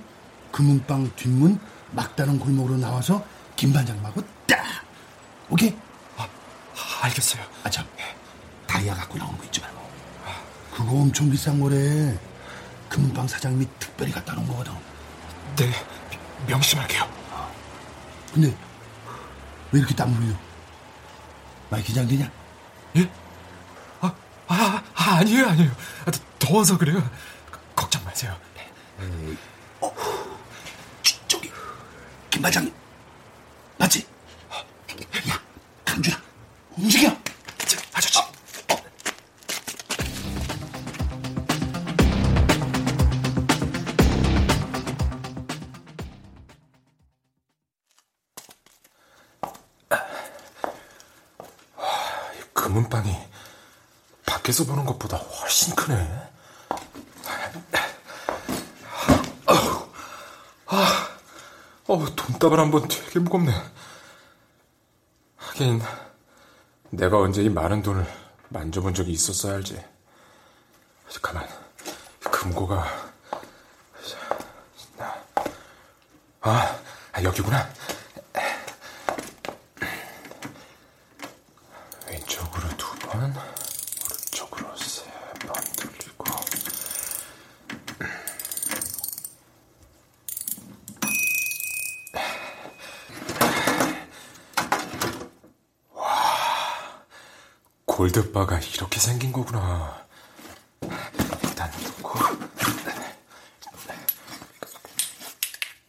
[0.51, 1.59] 금은빵 뒷문
[1.93, 3.25] 막다른 골목으로 나와서
[3.55, 4.63] 김 반장님하고 딱.
[5.49, 5.75] 오케이?
[6.17, 6.27] 아,
[7.03, 7.43] 알겠어요.
[7.63, 7.85] 아, 참.
[8.67, 9.83] 다이아 갖고 나온 거 있지 말고.
[10.73, 12.17] 그거 엄청 비싼 거래.
[12.89, 14.73] 금은빵 사장님이 특별히 갖다 놓은 거거든.
[15.55, 15.71] 네,
[16.47, 17.09] 명심할게요.
[18.33, 18.55] 근데
[19.71, 20.35] 왜 이렇게 땀 흘려?
[21.69, 22.31] 많이 긴장되냐?
[22.97, 23.11] 예?
[24.01, 24.13] 아,
[24.47, 25.71] 아, 아 아니에요, 아니에요.
[26.05, 27.07] 아, 더워서 그래요.
[27.75, 28.35] 걱정 마세요.
[28.99, 29.37] 어, 저기 김
[32.43, 32.73] 반장님
[33.77, 34.05] 맞지?
[35.29, 35.41] 야,
[35.85, 36.17] 강준아,
[36.77, 37.09] 움직여.
[37.93, 38.19] 아저씨.
[52.53, 53.15] 금은빵이
[54.25, 55.95] 밖에서 보는 것보다 훨씬 크네.
[59.45, 59.89] 아우,
[60.67, 61.09] 아,
[62.43, 63.53] 어, 돈다발 한번 되게 무겁네.
[65.37, 65.81] 하긴,
[66.89, 68.05] 내가 언제 이 많은 돈을
[68.49, 69.81] 만져본 적이 있었어야 알지.
[71.21, 71.47] 가만,
[72.19, 72.85] 금고가.
[76.41, 76.79] 아,
[77.13, 77.69] 아, 여기구나.
[82.09, 85.05] 왼쪽으로 두 번, 오른쪽으로 세
[85.39, 86.23] 번 돌리고.
[98.03, 100.05] 골드바가 이렇게 생긴 거구나.
[100.81, 102.19] 일단 놓고.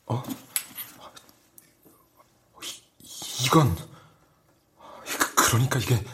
[0.06, 0.22] 어?
[2.62, 3.76] 이, 이건
[5.34, 6.04] 그러니까 이게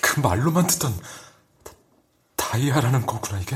[0.00, 0.98] 그 말로만 듣던
[2.36, 3.54] 다이아라는 거구나 이게.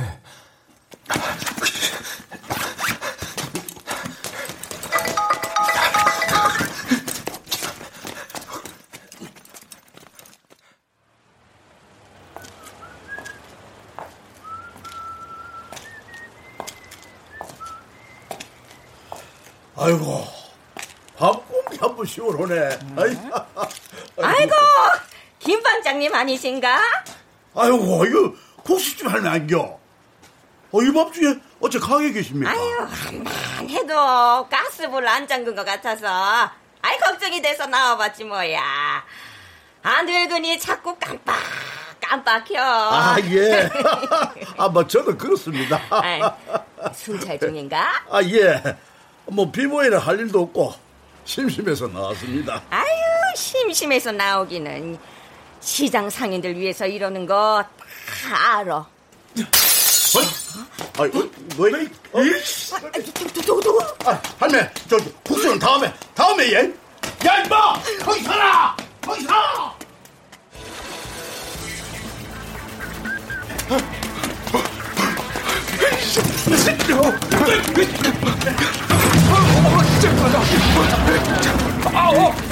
[22.11, 22.79] 시원하네.
[22.97, 23.17] 아이,
[24.21, 24.53] 아이고,
[25.39, 26.81] 김 반장님 아니신가?
[27.55, 29.79] 아이고, 이거 국수집 할매 안겨.
[30.73, 32.51] 어, 이 밤중에 어째 가게 계십니까?
[32.51, 33.33] 아유, 한만
[33.69, 36.07] 해도 가스불 안 잠근 것 같아서.
[36.83, 38.61] 아이, 걱정이 돼서 나와봤지 뭐야.
[39.83, 41.37] 안 늙으니 자꾸 깜빡,
[42.01, 42.61] 깜빡혀.
[42.61, 43.69] 아, 예.
[44.59, 45.81] 아, 뭐, 저도 그렇습니다.
[45.91, 46.21] 아이,
[46.93, 48.05] 순찰 중인가?
[48.11, 48.63] 아, 예.
[49.27, 50.75] 뭐, 비모에는 할 일도 없고,
[51.35, 52.61] 심심해서 나왔습니다.
[52.71, 52.85] 아유,
[53.37, 54.99] 심심해서 나오기는.
[55.61, 57.65] 시장 상인들 위해서 이러는 거
[58.25, 58.85] 다 알아.
[60.99, 61.69] 아이, 어, 뭐?
[63.47, 63.79] 누구 누구?
[64.05, 66.75] 아, 할매, 저 국수는 다음에 다음에 얘.
[67.25, 69.33] 야 임마, 거기 서라, 거기 서.
[69.33, 69.50] 아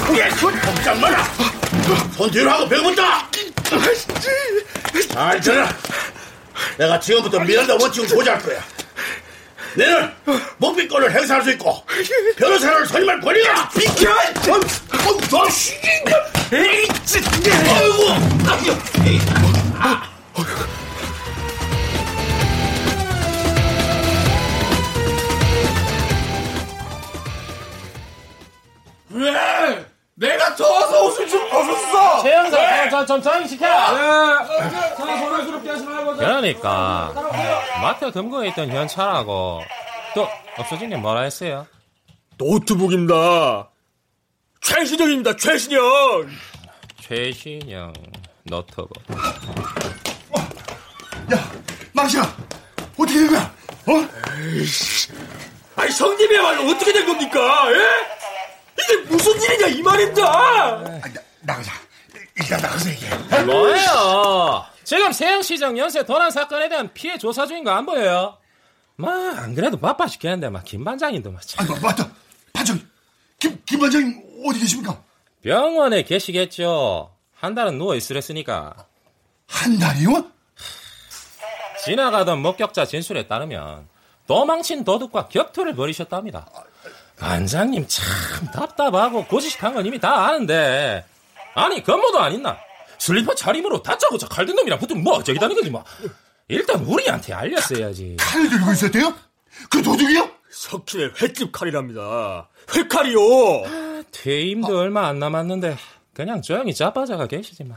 [0.09, 1.23] 우, 예, 손 꼼짝 마라.
[2.15, 3.27] 손 뒤로 하고 배고프다.
[5.11, 5.75] 잘 들어라.
[6.77, 8.63] 내가 지금부터 미란다 원칙을 고지할 거야.
[9.75, 10.11] 너는
[10.57, 11.83] 목비권을 행사할 수 있고
[12.37, 14.09] 변호사를 선임할 권리가 비켜!
[14.49, 16.25] 어우, 너 시긴가?
[16.53, 18.09] 에이, 진 아이고,
[18.47, 20.09] 아이고,
[29.19, 29.85] 왜?
[30.15, 32.21] 내가 더워서 옷을 좀 벗었어.
[32.23, 33.65] 최영사, 저, 좀 정시켜.
[33.65, 34.45] 자,
[34.95, 36.15] 소란스럽게 하지 말고.
[36.17, 37.13] 그러니까
[37.81, 39.61] 마트 금고에 있던 현찰하고
[40.15, 40.27] 또
[40.57, 41.65] 없어진 게 뭐라 했어요?
[42.37, 43.69] 노트북입니다.
[44.61, 45.35] 최신형입니다.
[45.37, 46.27] 최신형.
[47.01, 47.93] 최신형
[48.43, 48.91] 노트북.
[51.93, 52.23] 망신아,
[52.97, 53.53] 어떻게 된 거야?
[53.87, 54.09] 어?
[55.75, 57.71] 아니 성님이야말로 어떻게 된 겁니까?
[57.71, 58.18] 예?
[58.83, 60.81] 이게 무슨 일이냐 이 말입니다.
[61.41, 61.71] 나가자.
[62.35, 63.43] 일단 나가서 얘기해.
[63.43, 64.65] 뭐예요?
[64.83, 68.37] 지금 세영시장 연쇄 도난 사건에 대한 피해 조사 중인 거 안 보여요?
[68.95, 71.65] 막 안 그래도 바빠 죽겠는데 막 김 반장님도 막 참.
[71.71, 72.09] 아, 맞다.
[72.53, 72.79] 반장,
[73.39, 75.01] 김, 김 반장님 어디 계십니까?
[75.43, 77.13] 병원에 계시겠죠.
[77.35, 78.85] 한 달은 누워 있으랬으니까.
[79.47, 80.25] 한 달이요?
[81.85, 83.87] 지나가던 목격자 진술에 따르면
[84.27, 86.47] 도망친 도둑과 격투를 벌이셨답니다.
[87.19, 88.05] 반장님 참
[88.53, 91.05] 답답하고 고지식한 건 이미 다 아는데
[91.53, 92.57] 아니 건모도 안 있나?
[92.97, 95.83] 슬리퍼 차림으로 다짜고짜 칼 든 놈이랑 붙으면 뭐 어쩌기다는 거지 뭐.
[96.47, 98.17] 일단 우리한테 알렸어야지.
[98.19, 99.13] 칼 들고 있었대요?
[99.69, 100.29] 그 도둑이요?
[100.49, 102.49] 석진의 횟집 칼이랍니다.
[102.75, 104.03] 회칼이요.
[104.11, 105.77] 퇴임도 얼마 안 남았는데
[106.13, 107.75] 그냥 조용히 자빠져가 계시지 마.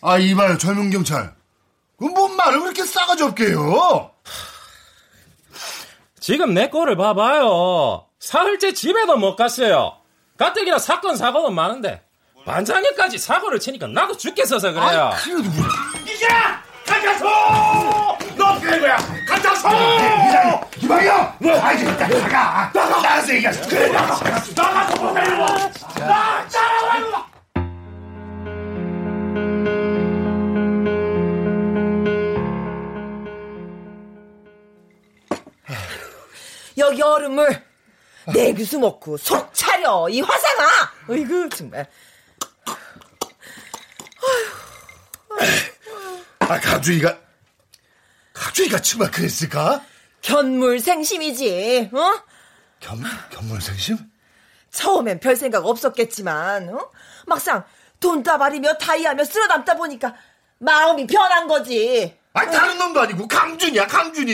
[0.00, 1.34] 아, 이봐요, 젊은 경찰.
[1.98, 4.10] 그뭔 말을 그렇게 싸가지 없게 해요?
[6.20, 8.06] 지금 내 꼴을 봐봐요.
[8.24, 9.98] 사흘째 집에도 못 갔어요.
[10.38, 12.02] 가뜩이나 사건 사고도 많은데
[12.46, 15.10] 반장님까지 사고를 치니까 나도 죽겠어서 그래요.
[15.12, 15.42] 아, 그래도
[16.10, 17.24] 이자 가자 소.
[18.34, 18.96] 너 어떻게 된 거야?
[19.28, 19.68] 가자 소.
[19.68, 21.36] 이장님, 이방이요.
[21.38, 21.60] 뭐?
[21.60, 22.70] 아, 이제 일단 나가.
[22.72, 23.02] 나가.
[23.02, 23.68] 나가서 얘기하자.
[23.68, 24.14] 그래, 나가.
[24.56, 25.46] 나가서 보내고.
[26.00, 27.26] 나 따라와.
[36.78, 37.73] 여기 얼음을
[38.32, 40.92] 내 규수 먹고 속 차려 이 화상아.
[41.08, 41.86] 어이구 정말.
[46.40, 47.18] 아, 강주희가,
[48.32, 49.82] 강주희가 정말 그랬을까?
[50.22, 51.90] 견물생심이지.
[51.92, 52.22] 어?
[52.80, 53.98] 견, 견물생심?
[54.70, 56.90] 처음엔 별 생각 없었겠지만 어?
[57.26, 57.64] 막상
[58.00, 60.14] 돈다발이며 다이하며 쓸어 담다 보니까
[60.58, 62.18] 마음이 변한 거지.
[62.34, 64.32] 아, 다른 놈도 아니고 강준이야, 강준이.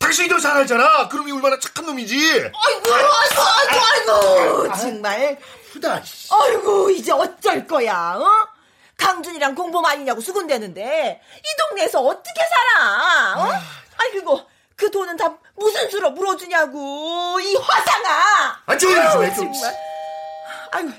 [0.00, 1.08] 당신이 더 잘 알잖아.
[1.08, 2.16] 그놈이 얼마나 착한 놈이지.
[2.16, 5.38] 아이고, 아이고, 아이고, 아이고, 정말.
[5.68, 6.02] 아프다.
[6.32, 8.26] 아이고, 이제 어쩔 거야, 어?
[8.96, 13.52] 강준이랑 공범 아니냐고 수군대는데, 이 동네에서 어떻게 살아, 어?
[13.98, 14.40] 아이, 그리고,
[14.74, 18.62] 그 돈은 다 무슨 수로 물어주냐고, 이 화상아!
[18.66, 19.52] 아, 조용히 좀 해, 아유, 좀.
[19.52, 19.76] 정말.
[20.72, 20.92] 아이고,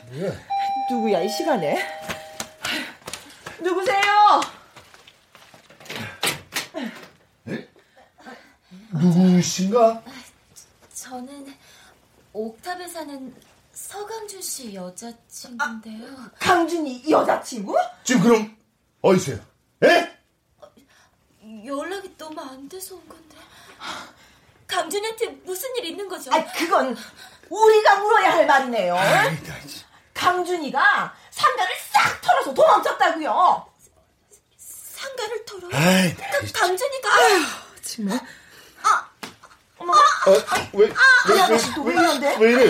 [0.92, 1.86] 누구야, 이 시간에?
[3.60, 4.42] 누구세요?
[8.94, 10.02] 누구신가?
[10.94, 11.56] 저는
[12.34, 13.36] 옥탑에 사는
[13.74, 16.08] 서강준 씨 여자친구인데요.
[16.40, 17.76] 강준이 여자친구?
[18.04, 18.58] 지금 그럼,
[19.02, 19.40] 어디세요?
[19.84, 20.18] 예?
[21.66, 23.38] 연락이 너무 안 돼서 온 건데.
[24.68, 26.32] 강준이한테 무슨 일 있는 거죠?
[26.34, 26.96] 아, 그건
[27.50, 28.96] 우리가 물어야 할 말이네요.
[30.14, 33.66] 강준이가 상가를 싹 털어서 도망쳤다고요.
[34.58, 35.70] 상가를 털어?
[35.74, 37.10] 아이, 그 강준이가
[37.82, 38.20] 정말.
[39.89, 40.32] 어,
[40.74, 42.38] 왜, 왜, 아, 야, 왜, 너또왜 이런데?
[42.39, 42.63] 왜 이래?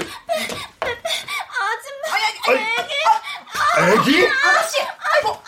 [1.61, 2.03] 아줌마
[2.47, 2.93] 아이, 애기
[4.11, 4.27] 애기?
[4.27, 5.43] 아가씨, 아이고,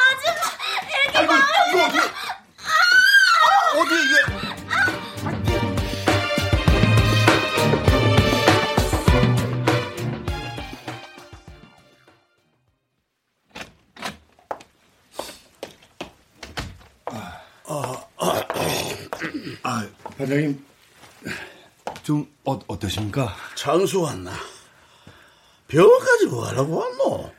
[0.00, 0.42] 아줌마
[1.06, 1.32] 애기 아이고,
[1.70, 1.98] 이거 어디,
[3.78, 4.33] 어디 이게.
[19.62, 19.86] 아,
[20.18, 20.64] 반장님,
[22.02, 23.34] 좀 어, 어떠십니까?
[23.54, 24.32] 장수 왔나?
[25.68, 27.32] 병원까지 뭐 하라고 왔노?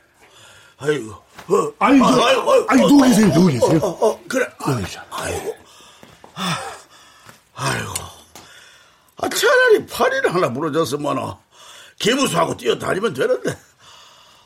[0.78, 3.78] 아이고, 어, 아니, 저, 아니, 누워 계세요, 누워 계세요.
[3.82, 4.46] 어, 어, 그래.
[4.58, 5.56] 아, 아이고.
[6.34, 6.58] 아,
[7.54, 7.92] 아이고,
[9.16, 11.36] 아, 차라리 팔이나 하나 부러졌으면,
[11.98, 13.56] 기부수하고 뛰어다니면 되는데.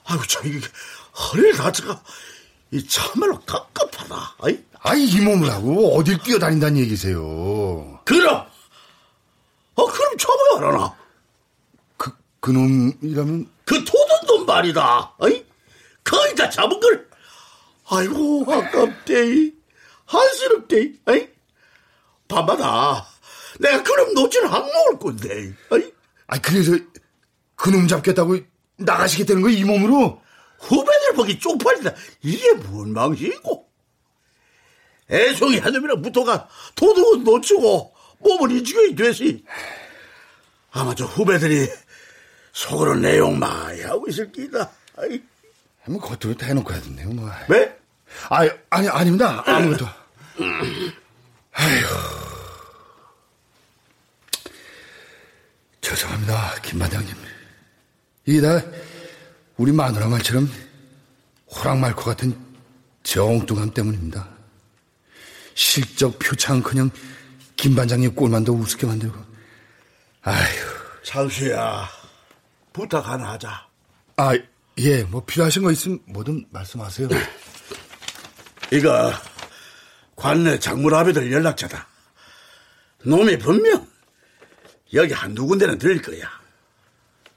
[0.05, 0.61] 아이고, 저, 이게,
[1.19, 2.01] 허리를 다쳐가,
[2.73, 4.37] 이 참말로 깝깝하다.
[4.43, 8.01] 아이, 아이, 이 몸을 하고 어딜 뛰어다닌다는 얘기세요.
[8.05, 8.47] 그럼!
[9.75, 10.97] 어, 그럼 처벌 하나.
[11.97, 13.51] 그, 그놈이라면?
[13.65, 15.15] 그 토던 돈 말이다.
[15.19, 15.45] 어이?
[16.03, 17.09] 거기다 잡은 걸.
[17.89, 19.53] 아이고, 아깝대.
[20.07, 20.93] 한스럽대.
[21.07, 21.29] 어이?
[22.29, 23.07] 밤마다
[23.59, 25.55] 내가 그럼 놓치는 한 먹을 건데.
[25.71, 25.93] 어이?
[26.27, 26.73] 아 그래서
[27.57, 28.39] 그놈 잡겠다고
[28.77, 30.23] 나가시겠다는 거이 몸으로?
[30.61, 31.95] 후배들 보기 쪽팔리다.
[32.23, 33.70] 이게 뭔 망신이고?
[35.11, 39.45] 애송이 한 놈이랑 붙어가 도둑은 놓치고 몸을 이지경이 되시.
[40.71, 41.69] 아마 저 후배들이
[42.53, 44.71] 속으로 내용 많이 하고 있을 끼다.
[44.97, 45.21] 아이.
[45.87, 47.31] 뭐 겉으로 다 해놓고 하던데요, 뭐.
[47.49, 47.77] 왜?
[48.29, 49.43] 아, 아니 아닙니다.
[49.47, 49.87] 아무것도.
[51.53, 51.85] 아휴.
[55.81, 57.15] 죄송합니다, 김 반장님.
[58.27, 58.63] 이게 다
[59.57, 60.49] 우리 마누라 말처럼
[61.51, 62.39] 호랑말코 같은
[63.03, 64.29] 정뚱함 때문입니다.
[65.55, 66.91] 실적 표창은커녕
[67.57, 69.19] 김 반장님 꼴만도 우습게 만들고.
[70.23, 70.81] 아휴.
[71.05, 71.89] 장수야,
[72.73, 73.67] 부탁 하나 하자.
[74.17, 74.33] 아,
[74.79, 77.09] 예, 뭐 필요하신 거 있으면 뭐든 말씀하세요.
[78.73, 79.13] 이거
[80.17, 81.87] 관내 작물아비들 연락처다.
[83.05, 83.89] 놈이 분명
[84.93, 86.31] 여기 한두 군데는 들릴 거야.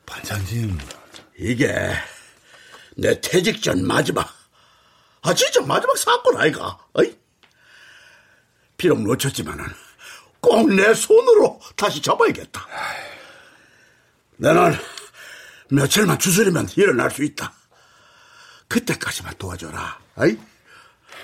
[0.05, 0.77] 반장님.
[1.39, 1.73] 이게
[2.95, 4.29] 내 퇴직 전 마지막,
[5.21, 6.77] 아 진짜 마지막 사건 아이가?
[6.93, 7.15] 어이?
[8.83, 9.63] 비록 놓쳤지만은
[10.41, 12.67] 꼭 내 손으로 다시 잡아야겠다.
[14.35, 14.75] 나는
[15.69, 17.53] 며칠만 추스리면 일어날 수 있다.
[18.67, 19.99] 그때까지만 도와줘라.
[20.17, 20.37] 아이?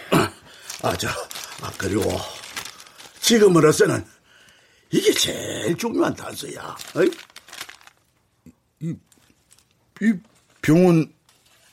[0.84, 2.18] 아, 저, 아, 그리고
[3.20, 4.06] 지금으로서는
[4.92, 6.78] 이게 제일 중요한 단서야.
[6.96, 7.12] 어이?
[8.80, 8.96] 이,
[10.02, 10.14] 이
[10.62, 11.14] 병원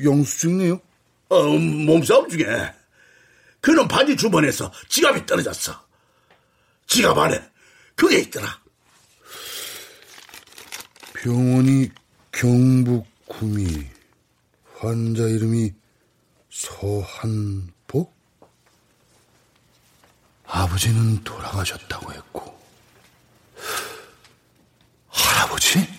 [0.03, 0.81] 영수증이네요?
[1.29, 2.75] 어, 몸싸움 중에
[3.67, 5.85] 그놈 바지 주머니에서 지갑이 떨어졌어.
[6.87, 7.51] 지갑 안에
[7.97, 8.61] 그게 있더라.
[11.15, 11.91] 병원이
[12.31, 13.85] 경북 구미
[14.79, 15.73] 환자 이름이
[16.49, 18.15] 서한복
[20.47, 22.57] 아버지는 돌아가셨다고 했고
[25.09, 25.96] 할아버지?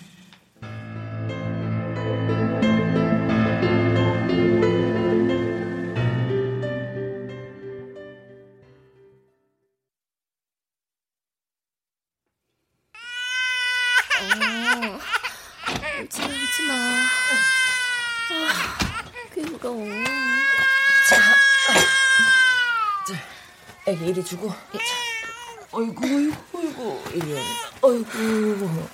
[21.10, 21.16] 자,
[23.08, 23.20] 자,
[23.86, 24.50] 애기 이리 주고.
[25.72, 27.42] 어이구, 어이구, 어이구, 이리 와.
[27.82, 28.88] 어이구.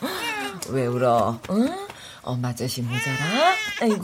[0.70, 1.40] 왜 울어?
[1.52, 1.88] 응?
[2.24, 3.54] 엄마 젖이 모자라?
[3.82, 4.04] 아이고.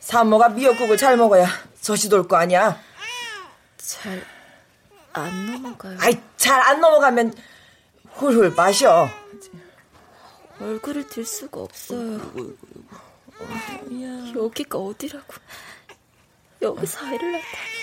[0.00, 1.46] 산모가 미역국을 잘 먹어야
[1.80, 2.80] 젖이 돌 거 아니야?
[3.76, 4.24] 잘
[5.12, 5.96] 안 넘어가요.
[6.00, 7.34] 아이, 잘 안 넘어가면
[8.14, 9.08] 훌훌 마셔.
[10.60, 12.20] 얼굴을 들 수가 없어요.
[14.34, 15.34] 여기가 어디라고?
[16.62, 17.78] 여기서 아이를 낳다니.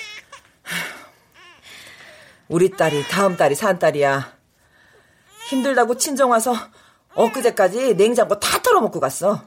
[2.47, 4.35] 우리 딸이 다음 달이 산 딸이야.
[5.49, 6.55] 힘들다고 친정 와서
[7.13, 9.43] 엊그제까지 냉장고 다 털어먹고 갔어.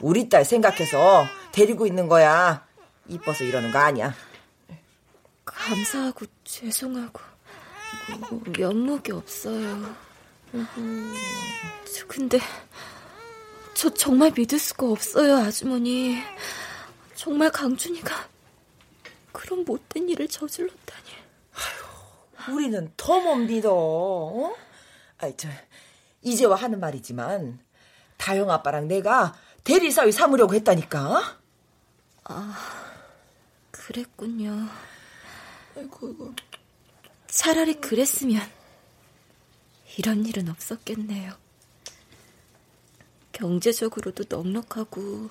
[0.00, 2.66] 우리 딸 생각해서 데리고 있는 거야.
[3.08, 4.14] 이뻐서 이러는 거 아니야.
[5.44, 7.20] 감사하고 죄송하고
[8.56, 9.94] 면목이 없어요.
[10.52, 12.38] 저 근데
[13.80, 16.18] 저 정말 믿을 수가 없어요, 아주머니.
[17.14, 18.28] 정말 강준이가
[19.32, 21.08] 그런 못된 일을 저질렀다니.
[22.52, 23.72] 우리는 더 못 믿어.
[23.72, 24.54] 어?
[25.16, 25.48] 아이 저
[26.20, 27.58] 이제와 하는 말이지만
[28.18, 31.38] 다영 아빠랑 내가 대리사위 삼으려고 했다니까.
[32.24, 32.56] 아,
[33.70, 34.68] 그랬군요.
[35.78, 36.34] 아이고, 아이고.
[37.28, 38.42] 차라리 그랬으면
[39.96, 41.32] 이런 일은 없었겠네요.
[43.40, 45.30] 경제적으로도 넉넉하고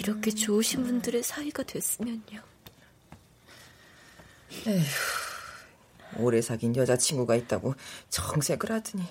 [0.00, 2.42] 이렇게 좋으신 분들의 사이가 됐으면요.
[4.66, 4.84] 에휴,
[6.16, 7.76] 오래 사귄 여자친구가 있다고
[8.08, 9.04] 정색을 하더니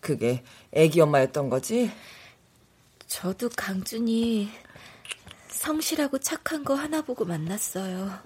[0.00, 0.42] 그게
[0.72, 1.90] 애기 엄마였던 거지?
[3.06, 4.50] 저도 강준이
[5.48, 8.18] 성실하고 착한 거 하나 보고 만났어요.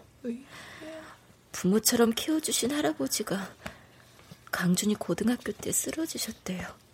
[1.50, 3.52] 부모처럼 키워주신 할아버지가
[4.52, 6.89] 강준이 고등학교 때 쓰러지셨대요.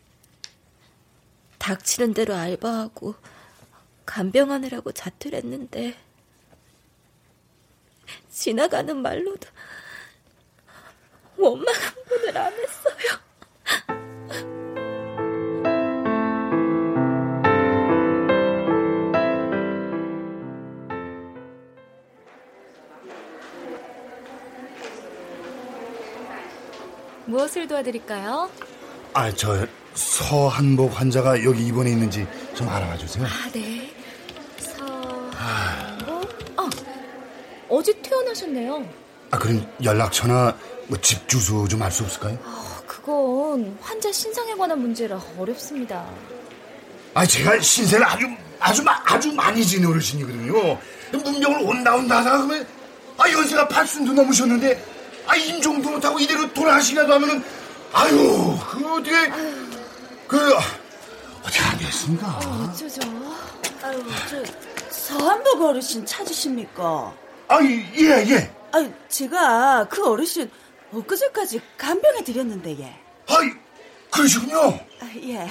[1.66, 3.16] 닥치는 대로 알바하고
[4.04, 5.96] 간병하느라고 자퇴를 했는데
[8.30, 9.48] 지나가는 말로도
[11.36, 13.18] 원망 한 번을 안 했어요.
[27.24, 28.52] 무엇을 도와드릴까요?
[29.14, 29.66] 아, 저
[29.97, 33.24] 서한복 환자가 여기 입원해 있는지 좀 알아봐 주세요.
[33.26, 33.90] 아, 네.
[34.59, 36.24] 서한복.
[36.59, 36.68] 어,
[37.70, 38.86] 어제 퇴원하셨네요.
[39.30, 42.38] 아, 그럼 연락처나 뭐 집 주소 좀 알 수 없을까요?
[42.86, 46.05] 그건 환자 신상에 관한 문제라 어렵습니다.
[47.14, 48.26] 아, 제가 신세를 아주
[48.61, 50.78] 아주 마- 아주 많이 지는 어르신이거든요.
[51.12, 52.66] 문병을 온다 온다 하다가 그러면
[53.18, 54.84] 아 연세가 팔순도 넘으셨는데
[55.26, 57.42] 아 임종도 못하고 이대로 돌아가시라도 하면은
[57.92, 59.11] 아유 그 어떻게
[60.28, 60.54] 그
[61.42, 62.38] 어떻게 하겠습니까?
[62.38, 63.00] 어쩌죠?
[63.82, 67.14] 아유, 저 서한복 어르신 찾으십니까?
[67.48, 68.52] 아 예 예.
[68.72, 70.50] 아유, 제가 그 어르신
[70.92, 73.00] 엊그제까지 간병해 드렸는데 예.
[73.28, 73.50] 아이
[74.10, 74.58] 그러시군요.
[75.00, 75.48] 아, 예.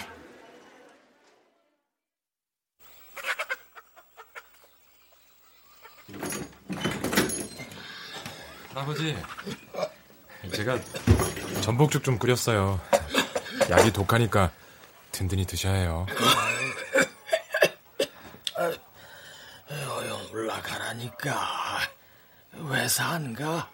[8.74, 9.16] 아버지,
[10.54, 10.78] 제가
[11.62, 12.80] 전복죽 좀 끓였어요.
[13.70, 14.52] 약이 독하니까
[15.16, 16.06] 든든히 드셔야 해요.
[19.72, 21.80] 어영 올라가라니까
[22.54, 23.70] 왜 산가?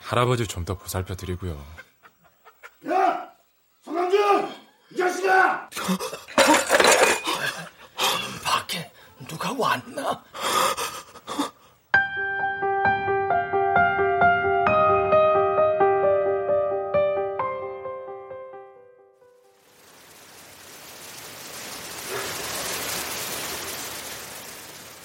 [0.00, 1.60] 할아버지 좀 더 보살펴 드리고요.
[2.88, 3.28] 야
[3.84, 4.54] 서강준
[4.92, 5.68] 이 자식아.
[8.44, 8.92] 밖에
[9.26, 10.22] 누가 왔나?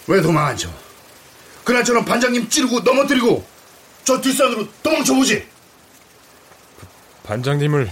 [0.09, 0.67] 왜 도망 안 쳐?
[1.63, 3.45] 그날처럼 반장님 찌르고 넘어뜨리고
[4.03, 5.47] 저 뒷산으로 도망쳐보지.
[7.21, 7.91] 반장님을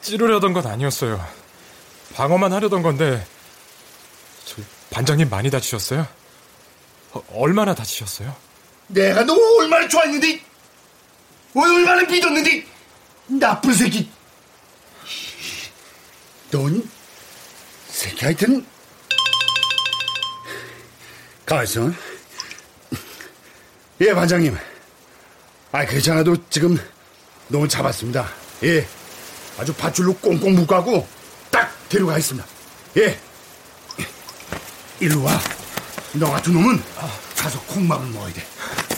[0.00, 1.22] 찌르려던 건 아니었어요.
[2.14, 3.26] 방어만 하려던 건데,
[4.46, 4.56] 저
[4.88, 6.06] 반장님 많이 다치셨어요?
[7.12, 8.34] 어, 얼마나 다치셨어요?
[8.86, 10.40] 내가 너 얼마나 좋아했는데,
[11.54, 12.66] 얼마나 믿었는데,
[13.26, 14.08] 나쁜 새끼.
[16.50, 16.88] 넌
[17.88, 18.64] 새끼 하여튼
[21.46, 21.92] 가만있어.
[24.00, 24.56] 예, 반장님.
[25.72, 26.76] 아, 괜찮아도 지금
[27.48, 28.28] 너무 잡았습니다.
[28.64, 28.86] 예,
[29.58, 31.06] 아주 밧줄로 꽁꽁 묶고
[31.50, 32.46] 딱 데려가 있습니다.
[32.98, 33.18] 예,
[35.00, 35.40] 일로 와.
[36.14, 36.82] 너 같은 놈은
[37.36, 38.40] 가서 콩밥을 먹어야 돼.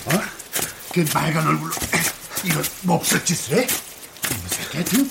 [0.07, 0.11] 어?
[0.95, 1.73] 그 말간 얼굴로
[2.45, 3.67] 이런 몹쓸 짓을 해?
[4.31, 5.11] 이놈의 새끼 하여튼.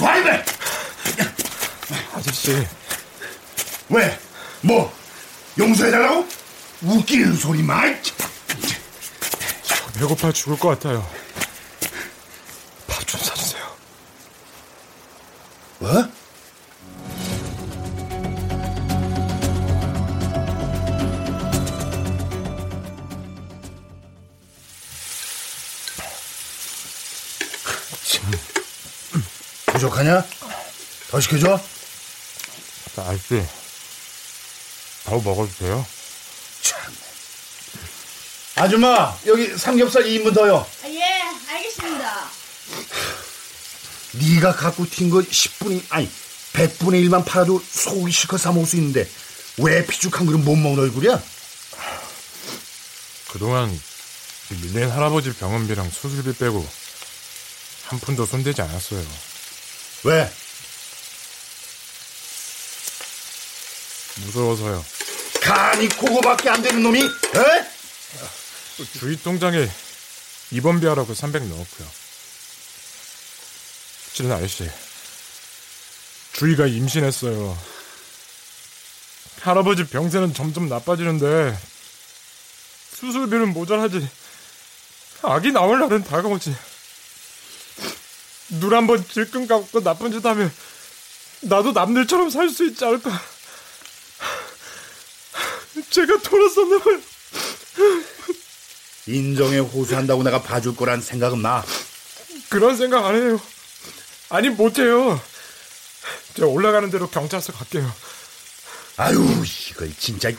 [0.00, 0.44] 와, 이래!
[2.14, 2.66] 아저씨.
[3.88, 4.18] 왜?
[4.60, 4.99] 뭐?
[5.58, 6.26] 용서해달라고?
[6.82, 7.82] 웃기는 소리 마.
[9.94, 11.06] 배고파 죽을 것 같아요.
[12.86, 13.76] 밥 좀 사주세요.
[15.80, 16.08] 뭐?
[29.66, 30.24] 부족하냐?
[31.10, 31.60] 더 시켜줘?
[32.96, 33.42] 아저씨,
[35.10, 35.84] 더 먹어도 돼요?
[38.54, 40.64] 아줌마, 여기 삼겹살 2인분 더요.
[40.84, 41.02] 예,
[41.48, 42.30] 알겠습니다.
[44.12, 46.08] 네가 갖고 튄 거 10분이, 아니,
[46.52, 49.08] 100분의 1만 팔아도 소고기 실컷 사 먹을 수 있는데
[49.58, 51.20] 왜 피죽 한 그릇 못 먹는 얼굴이야?
[53.32, 56.68] 그동안 이 밀린 할아버지 병원비랑 수술비 빼고
[57.86, 59.04] 한 푼도 손대지 않았어요.
[60.04, 60.32] 왜?
[64.16, 64.99] 무서워서요.
[65.42, 67.00] 간이 그거밖에 안 되는 놈이?
[67.02, 67.06] 에?
[68.98, 69.68] 주위 통장에
[70.50, 71.88] 입원비 하라고 300 넣었고요.
[74.14, 74.68] 찌른 아저씨,
[76.32, 77.56] 주위가 임신했어요.
[79.40, 81.56] 할아버지 병세는 점점 나빠지는데
[82.94, 84.06] 수술비는 모자라지.
[85.22, 86.54] 아기 나올 날은 다가오지.
[88.60, 90.52] 눈 한번 질끈 감고 나쁜 짓 하면
[91.42, 93.10] 나도 남들처럼 살 수 있지 않을까.
[95.90, 97.00] 제가 돌았었나 봐요.
[99.06, 101.64] 인정에 호소한다고 내가 봐줄 거란 생각은 나.
[102.48, 103.40] 그런 생각 안 해요.
[104.28, 105.20] 아니 못해요.
[106.34, 107.92] 제가 올라가는 대로 경찰서 갈게요.
[108.96, 110.30] 아유, 이걸 진짜.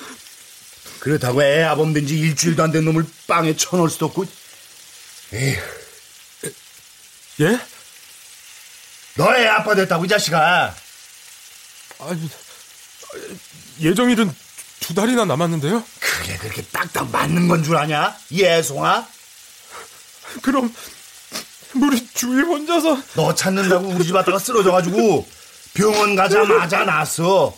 [1.00, 4.26] 그렇다고 애 아범 된 지 일주일도 안 된 놈을 빵에 쳐넣을 수도 없고.
[5.34, 5.62] 에휴.
[7.42, 7.60] 예?
[9.16, 10.76] 너애 아빠 됐다고, 이 자식아.
[12.00, 12.30] 아니,
[13.80, 14.34] 예정일은
[14.82, 15.84] 두 달이나 남았는데요?
[16.00, 18.16] 그게 그렇게 딱딱 맞는 건 줄 아냐?
[18.32, 19.08] 예송아?
[20.42, 20.74] 그럼
[21.76, 25.26] 우리 주희 혼자서 너 찾는다고 우리 집 왔다가 쓰러져가지고
[25.74, 27.56] 병원 가자마자 나왔어.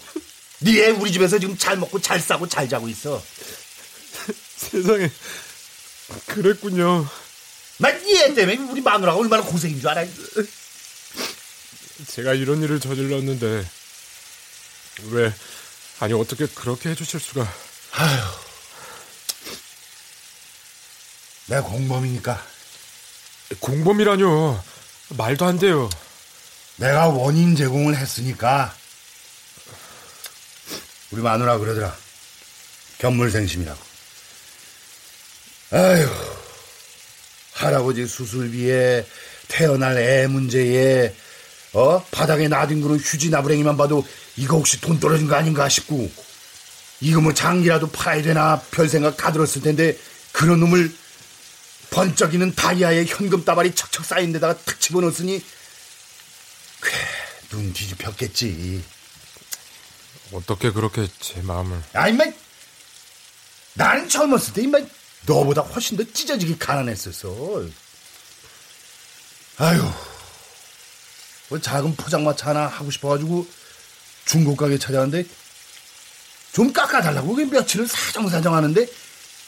[0.60, 3.22] 네애 우리 집에서 지금 잘 먹고 잘 싸고 잘 자고 있어.
[4.58, 5.10] 세상에
[6.28, 7.08] 그랬군요.
[7.78, 10.06] 나이애 때문에 우리 마누라가 얼마나 고생인 줄 알아?
[12.08, 13.66] 제가 이런 일을 저질렀는데
[15.12, 15.34] 왜
[16.04, 17.50] 아니 어떻게 그렇게 해주실 수가?
[17.94, 18.36] 아휴,
[21.46, 22.46] 내가 공범이니까.
[23.62, 24.62] 공범이라뇨?
[25.16, 25.90] 말도 안 돼요.
[26.76, 28.76] 내가 원인 제공을 했으니까
[31.12, 31.96] 우리 마누라 그러더라.
[32.98, 33.80] 견물생심이라고.
[35.72, 36.10] 아휴,
[37.54, 39.08] 할아버지 수술비에
[39.48, 41.16] 태어날 애 문제에
[41.74, 44.08] 어 바닥에 나뒹구는 휴지 나부랭이만 봐도
[44.38, 46.12] 이거 혹시 돈 떨어진 거 아닌가 싶고
[47.02, 49.98] 이거 뭐 장기라도 팔아야 되나 별 생각 다 들었을 텐데
[50.32, 50.94] 그런 놈을
[51.90, 55.44] 번쩍이는 다이아에 현금 따발이 척척 쌓인 데다가 탁 집어넣었으니
[57.52, 58.84] 꽤눈 뒤집혔겠지.
[60.32, 61.82] 어떻게 그렇게 제 마음을?
[61.94, 62.26] 아, 임마.
[63.76, 64.80] 나는 처음 왔을 때, 임마,
[65.26, 67.64] 너보다 훨씬 더 찢어지게 가난했었어.
[69.58, 70.13] 아유, 뭐
[71.62, 73.48] 작은 포장마차 하나 하고 싶어가지고
[74.26, 75.28] 중고 가게 찾아왔는데
[76.54, 78.88] 좀 깎아달라고 그게 며칠을 사정사정 하는데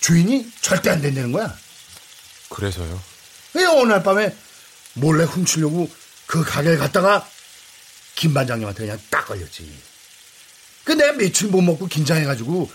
[0.02, 1.56] 주인이 절대 안 된다는 거야.
[2.50, 3.02] 그래서요?
[3.54, 4.36] 왜 어느 날 밤에
[4.94, 5.90] 몰래 훔치려고
[6.26, 7.28] 그 가게에 갔다가
[8.16, 9.72] 김 반장님한테 그냥 딱 걸렸지.
[10.84, 12.72] 그 내가 며칠 못 먹고 긴장해가지고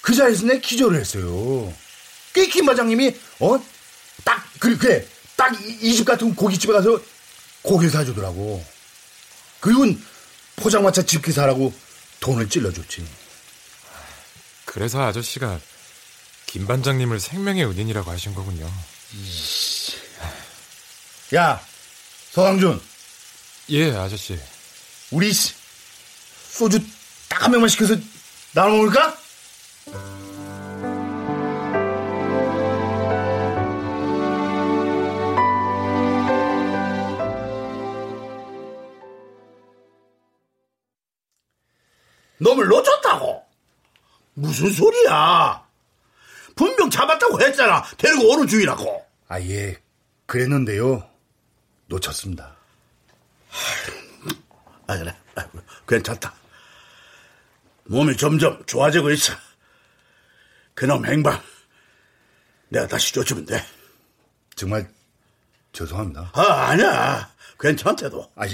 [0.00, 1.72] 그 자리에서 내 기절을 했어요.
[2.32, 3.58] 그김 반장님이 어
[4.24, 5.06] 딱 그래 그래
[5.36, 7.00] 딱이 집 같은 고깃집에 가서
[7.62, 8.64] 고기 사주더라고.
[9.60, 9.86] 그리고
[10.56, 11.72] 포장마차 집기사라고
[12.20, 13.06] 돈을 찔러줬지.
[14.64, 15.60] 그래서 아저씨가
[16.46, 18.70] 김 반장님을 생명의 은인이라고 하신 거군요.
[21.34, 21.60] 야,
[22.32, 22.80] 서강준.
[23.70, 24.38] 예, 아저씨.
[25.10, 25.32] 우리
[26.50, 26.80] 소주
[27.28, 27.96] 딱한 명만 시켜서
[28.52, 29.16] 나눠 먹을까?
[42.48, 43.44] 놈을 놓쳤다고?
[44.34, 45.66] 무슨 소리야?
[46.56, 47.84] 분명 잡았다고 했잖아.
[47.98, 49.06] 데리고 오는 중이라고.
[49.28, 49.80] 아, 예.
[50.26, 51.08] 그랬는데요.
[51.86, 52.56] 놓쳤습니다.
[54.86, 55.14] 아, 그래.
[55.34, 56.34] 아이고, 괜찮다.
[57.84, 59.34] 몸이 점점 좋아지고 있어.
[60.74, 61.40] 그놈 행방,
[62.68, 63.64] 내가 다시 쫓으면 돼.
[64.54, 64.88] 정말
[65.72, 66.30] 죄송합니다.
[66.34, 67.34] 아, 아니야.
[67.58, 68.32] 괜찮대도.
[68.36, 68.46] 아,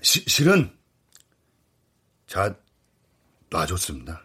[0.00, 0.74] 시, 실은
[2.26, 2.54] 자
[3.52, 4.22] 놔줬습니다.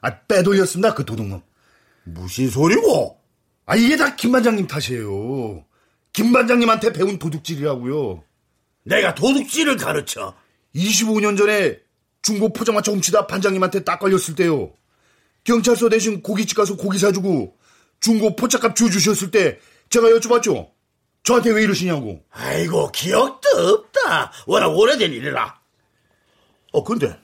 [0.00, 0.94] 아, 빼돌렸습니다.
[0.94, 1.42] 그 도둑놈.
[2.04, 3.18] 무슨 소리고?
[3.66, 5.64] 아, 이게 다 김 반장님 탓이에요.
[6.12, 8.22] 김 반장님한테 배운 도둑질이라고요.
[8.84, 10.34] 내가 도둑질을 가르쳐.
[10.74, 11.78] 25년 전에
[12.22, 14.72] 중고 포장마차 훔치다 반장님한테 딱 걸렸을 때요.
[15.44, 17.56] 경찰서 대신 고깃집 가서 고기 사주고
[18.00, 19.58] 중고 포차값 주주셨을 때
[19.90, 20.70] 제가 여쭤봤죠.
[21.22, 22.22] 저한테 왜 이러시냐고.
[22.30, 24.32] 아이고 기억도 없다.
[24.46, 25.60] 워낙 오래된 일이라.
[26.72, 27.18] 어 근데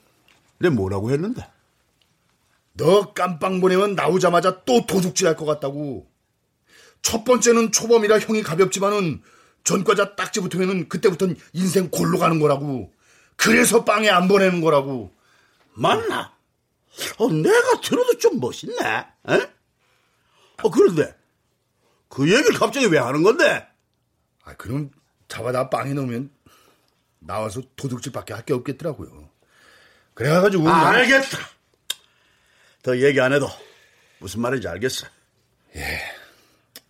[0.59, 1.47] 내 뭐라고 했는데?
[2.73, 6.09] 너 깜빵 보내면 나오자마자 또 도둑질 할 것 같다고.
[7.01, 9.21] 첫 번째는 초범이라 형이 가볍지만은
[9.63, 12.91] 전과자 딱지 붙으면은 그때부터는 인생 골로 가는 거라고.
[13.35, 15.11] 그래서 빵에 안 보내는 거라고.
[15.73, 16.33] 맞나?
[17.17, 18.75] 어, 내가 들어도 좀 멋있네.
[19.29, 19.51] 에?
[20.63, 21.15] 어, 그런데
[22.07, 23.67] 그 얘기를 갑자기 왜 하는 건데?
[24.43, 24.91] 아, 그럼
[25.27, 26.29] 잡아다 빵에 넣으면
[27.19, 29.29] 나와서 도둑질밖에 할 게 없겠더라고요.
[30.13, 31.37] 그래가지고 아, 알겠다.
[32.83, 33.49] 더 얘기 안 해도
[34.19, 35.07] 무슨 말인지 알겠어.
[35.75, 36.01] 예,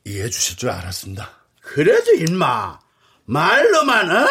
[0.04, 1.30] 이해해 주실 줄 알았습니다.
[1.62, 2.80] 그래도 임마
[3.26, 4.28] 말로만 어?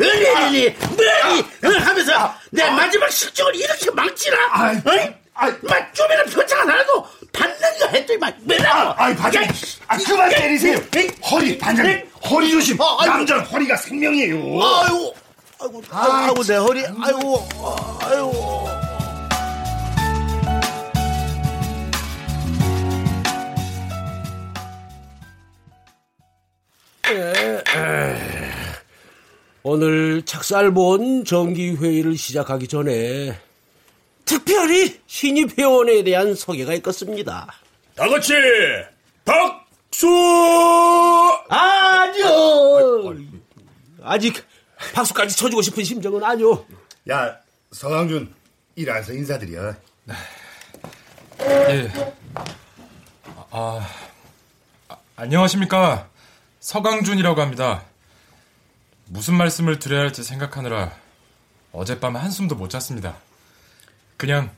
[0.00, 1.40] 으리리리 뭐니
[1.76, 1.80] 어?
[1.80, 5.50] 하면서 내 마지막 실적을 이렇게 망치라 어?
[5.62, 9.50] 막 좀이나 표창 하나도 받는 거 했더니만 왜라고 아이, 반장님.
[9.88, 10.78] 아, 그만 때리세요.
[11.30, 12.10] 허리, 반장님.
[12.30, 12.80] 허리 조심.
[12.80, 13.04] 어.
[13.04, 14.36] 남자는 허리가 생명이에요.
[14.36, 15.14] 아이고
[15.62, 17.48] 아이고 아이고 내 허리 아이고
[18.00, 18.68] 아이고
[29.62, 33.38] 오늘 착살본 정기회의를 시작하기 전에
[34.24, 37.46] 특별히 신입 회원에 대한 소개가 있겠습니다.
[37.94, 38.32] 다 같이
[39.24, 40.08] 박수!
[41.48, 43.14] 아니요.
[44.02, 44.44] 아직
[44.94, 46.64] 박수까지 쳐주고 싶은 심정은 아니요.
[47.10, 47.36] 야,
[47.72, 48.34] 서강준,
[48.76, 49.74] 일안서 인사드려.
[51.40, 51.92] 예.
[53.50, 53.88] 아,
[54.88, 56.08] 아, 안녕하십니까.
[56.60, 57.84] 서강준이라고 합니다.
[59.06, 60.96] 무슨 말씀을 드려야 할지 생각하느라
[61.72, 63.16] 어젯밤 한숨도 못 잤습니다.
[64.16, 64.50] 그냥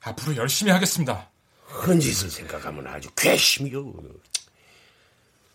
[0.00, 1.28] 앞으로 열심히 하겠습니다.
[1.66, 3.92] 그런 짓을 생각하면 아주 괘씸이요.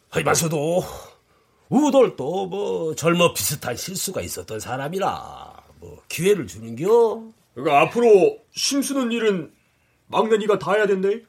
[0.09, 0.85] 하지만서도
[1.73, 7.23] 우돌도 뭐 젊어 비슷한 실수가 있었던 사람이라 뭐 기회를 주는겨.
[7.55, 9.51] 그러니까 앞으로 심수는 일은
[10.07, 11.21] 막내니가 다 해야 된대.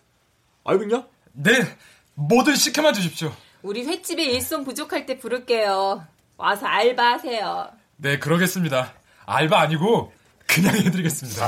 [0.65, 1.07] 알겠냐?
[1.33, 1.53] 네,
[2.15, 3.33] 뭐든 시켜만 주십시오.
[3.63, 6.07] 우리 횟집에 일손 부족할 때 부를게요.
[6.37, 7.71] 와서 알바하세요.
[7.97, 8.93] 네, 그러겠습니다.
[9.25, 10.13] 알바 아니고
[10.47, 11.47] 그냥 해드리겠습니다.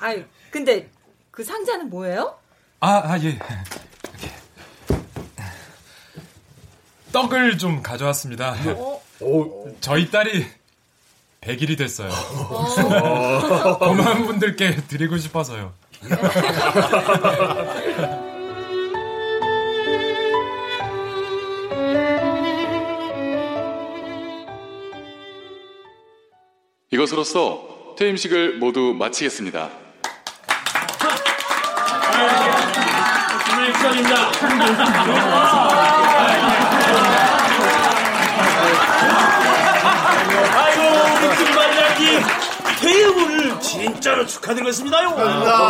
[0.00, 0.16] 아,
[0.50, 0.88] 근데
[1.30, 2.38] 그 상자는 뭐예요?
[2.80, 3.38] 아, 아 예.
[7.16, 8.54] 떡을 좀 가져왔습니다.
[8.66, 9.00] 어?
[9.80, 10.44] 저희 딸이
[11.40, 12.10] 100일이 됐어요.
[13.80, 15.72] 고마운 분들께 드리고 싶어서요.
[26.90, 29.70] 이것으로써 퇴임식을 모두 마치겠습니다.
[40.54, 40.82] 아이고,
[41.16, 42.22] 우리 김반장님.
[42.80, 45.08] 퇴임을 진짜로 축하드리겠습니다요.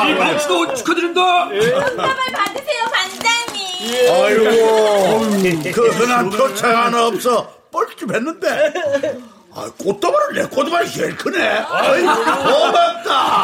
[0.08, 1.48] 이 망치도 축하드립니다.
[1.48, 3.64] 상담을 받으세요, 반장님.
[4.12, 9.35] 아이고, 그 흔한 표창 하나 없어 뻘쭘했는데.
[9.56, 11.48] 아, 꽃다발은 내 꽃다발이 제일 크네.
[11.48, 13.42] 아이, 고맙다.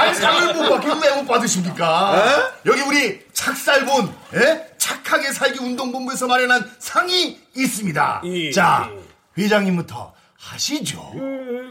[0.00, 2.52] 아니 상을 못 받기고 왜못 받으십니까?
[2.64, 4.66] 여기 우리 착살본 예?
[4.78, 8.22] 착하게 살기 운동본부에서 마련한 상이 있습니다.
[8.24, 8.50] 예.
[8.52, 8.90] 자
[9.36, 11.12] 회장님부터 하시죠.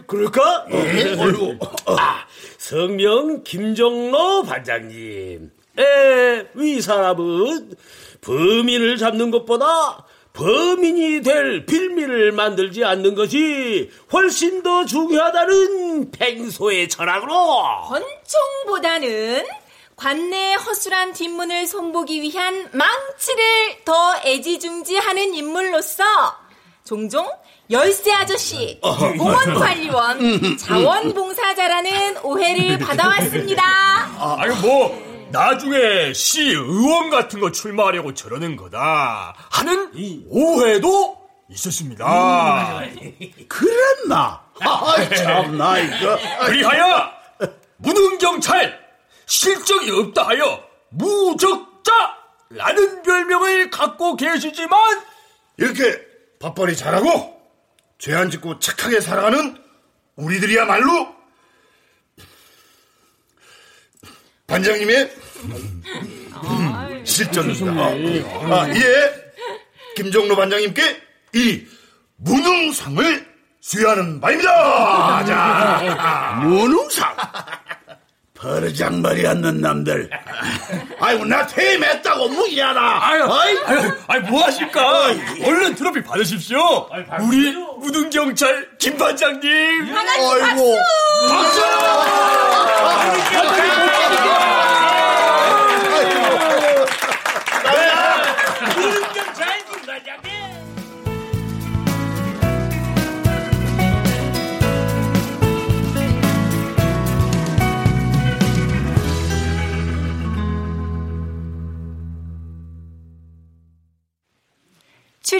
[0.06, 0.66] 그럴까?
[0.72, 1.16] 예.
[1.20, 1.58] 어이구.
[1.88, 2.26] 아,
[2.60, 5.52] 성명 김정로 반장님.
[5.80, 7.74] 에, 이 사람은
[8.22, 10.06] 범인을 잡는 것보다
[10.40, 17.34] 범인이 될 빌미를 만들지 않는 것이 훨씬 더 중요하다는 팽소의 철학으로
[17.90, 19.46] 권총보다는
[19.98, 26.04] 관내의 허술한 뒷문을 손보기 위한 망치를 더 애지중지하는 인물로서
[26.86, 27.30] 종종
[27.70, 33.64] 열쇠 아저씨, 공원관리원, 자원봉사자라는 오해를 받아왔습니다.
[34.18, 39.92] 아유 뭐 나중에 시 의원 같은 거 출마하려고 저러는 거다 하는
[40.30, 41.20] 오해도
[41.50, 42.82] 있었습니다.
[43.48, 44.44] 그랬나?
[44.62, 46.18] 아, 참나, 이거.
[46.46, 47.12] 그리하여
[47.78, 48.78] 무능경찰
[49.26, 51.62] 실적이 없다 하여 무적자라는
[53.04, 54.80] 별명을 갖고 계시지만
[55.58, 56.02] 이렇게
[56.40, 57.40] 밥벌이 잘하고
[58.00, 59.58] 죄 안 짓고 착하게 살아가는
[60.16, 61.19] 우리들이야말로
[64.50, 65.12] 반장님의
[67.06, 67.72] 실전입니다.
[67.72, 69.32] 아, 예,
[69.96, 71.02] 김종로 반장님께
[71.36, 71.66] 이
[72.18, 73.30] 무능상을
[73.62, 75.26] 수여하는 바입니다.
[75.26, 77.16] 자, 무능상?
[78.40, 80.10] 버르장머리 않는 남들.
[81.00, 83.00] 아이고, 나 퇴임했다고 무기하나.
[83.02, 83.58] 아유, 아유,
[84.08, 85.08] 아유, 뭐 하실까?
[85.44, 86.88] 얼른 트로피 받으십시오.
[87.22, 89.94] 우리 무능경찰 김 반장님.
[89.94, 90.78] 하나씩 박수!
[91.28, 91.60] 박수!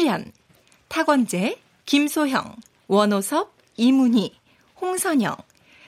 [0.10, 0.32] 출연
[0.88, 2.56] 탁원재, 김소형,
[2.88, 4.34] 원호섭, 이문희,
[4.82, 5.36] 홍선영,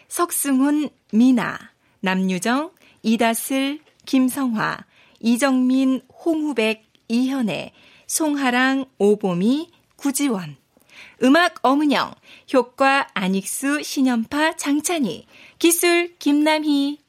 [0.09, 1.57] 석승훈, 미나,
[2.01, 2.69] 남유정,
[3.01, 4.85] 이다슬, 김성화,
[5.21, 7.71] 이정민, 홍후백, 이현애,
[8.05, 10.55] 송하랑, 오보미, 구지원.
[11.23, 12.13] 음악 엄은영,
[12.53, 15.25] 효과 안익수, 신연파, 장찬희,
[15.57, 16.99] 기술 김남희.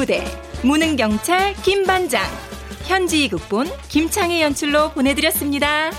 [0.00, 0.24] 무대
[0.62, 2.24] 무능경찰 김반장
[2.86, 5.90] 현지희 극본 김창희 연출로 보내드렸습니다.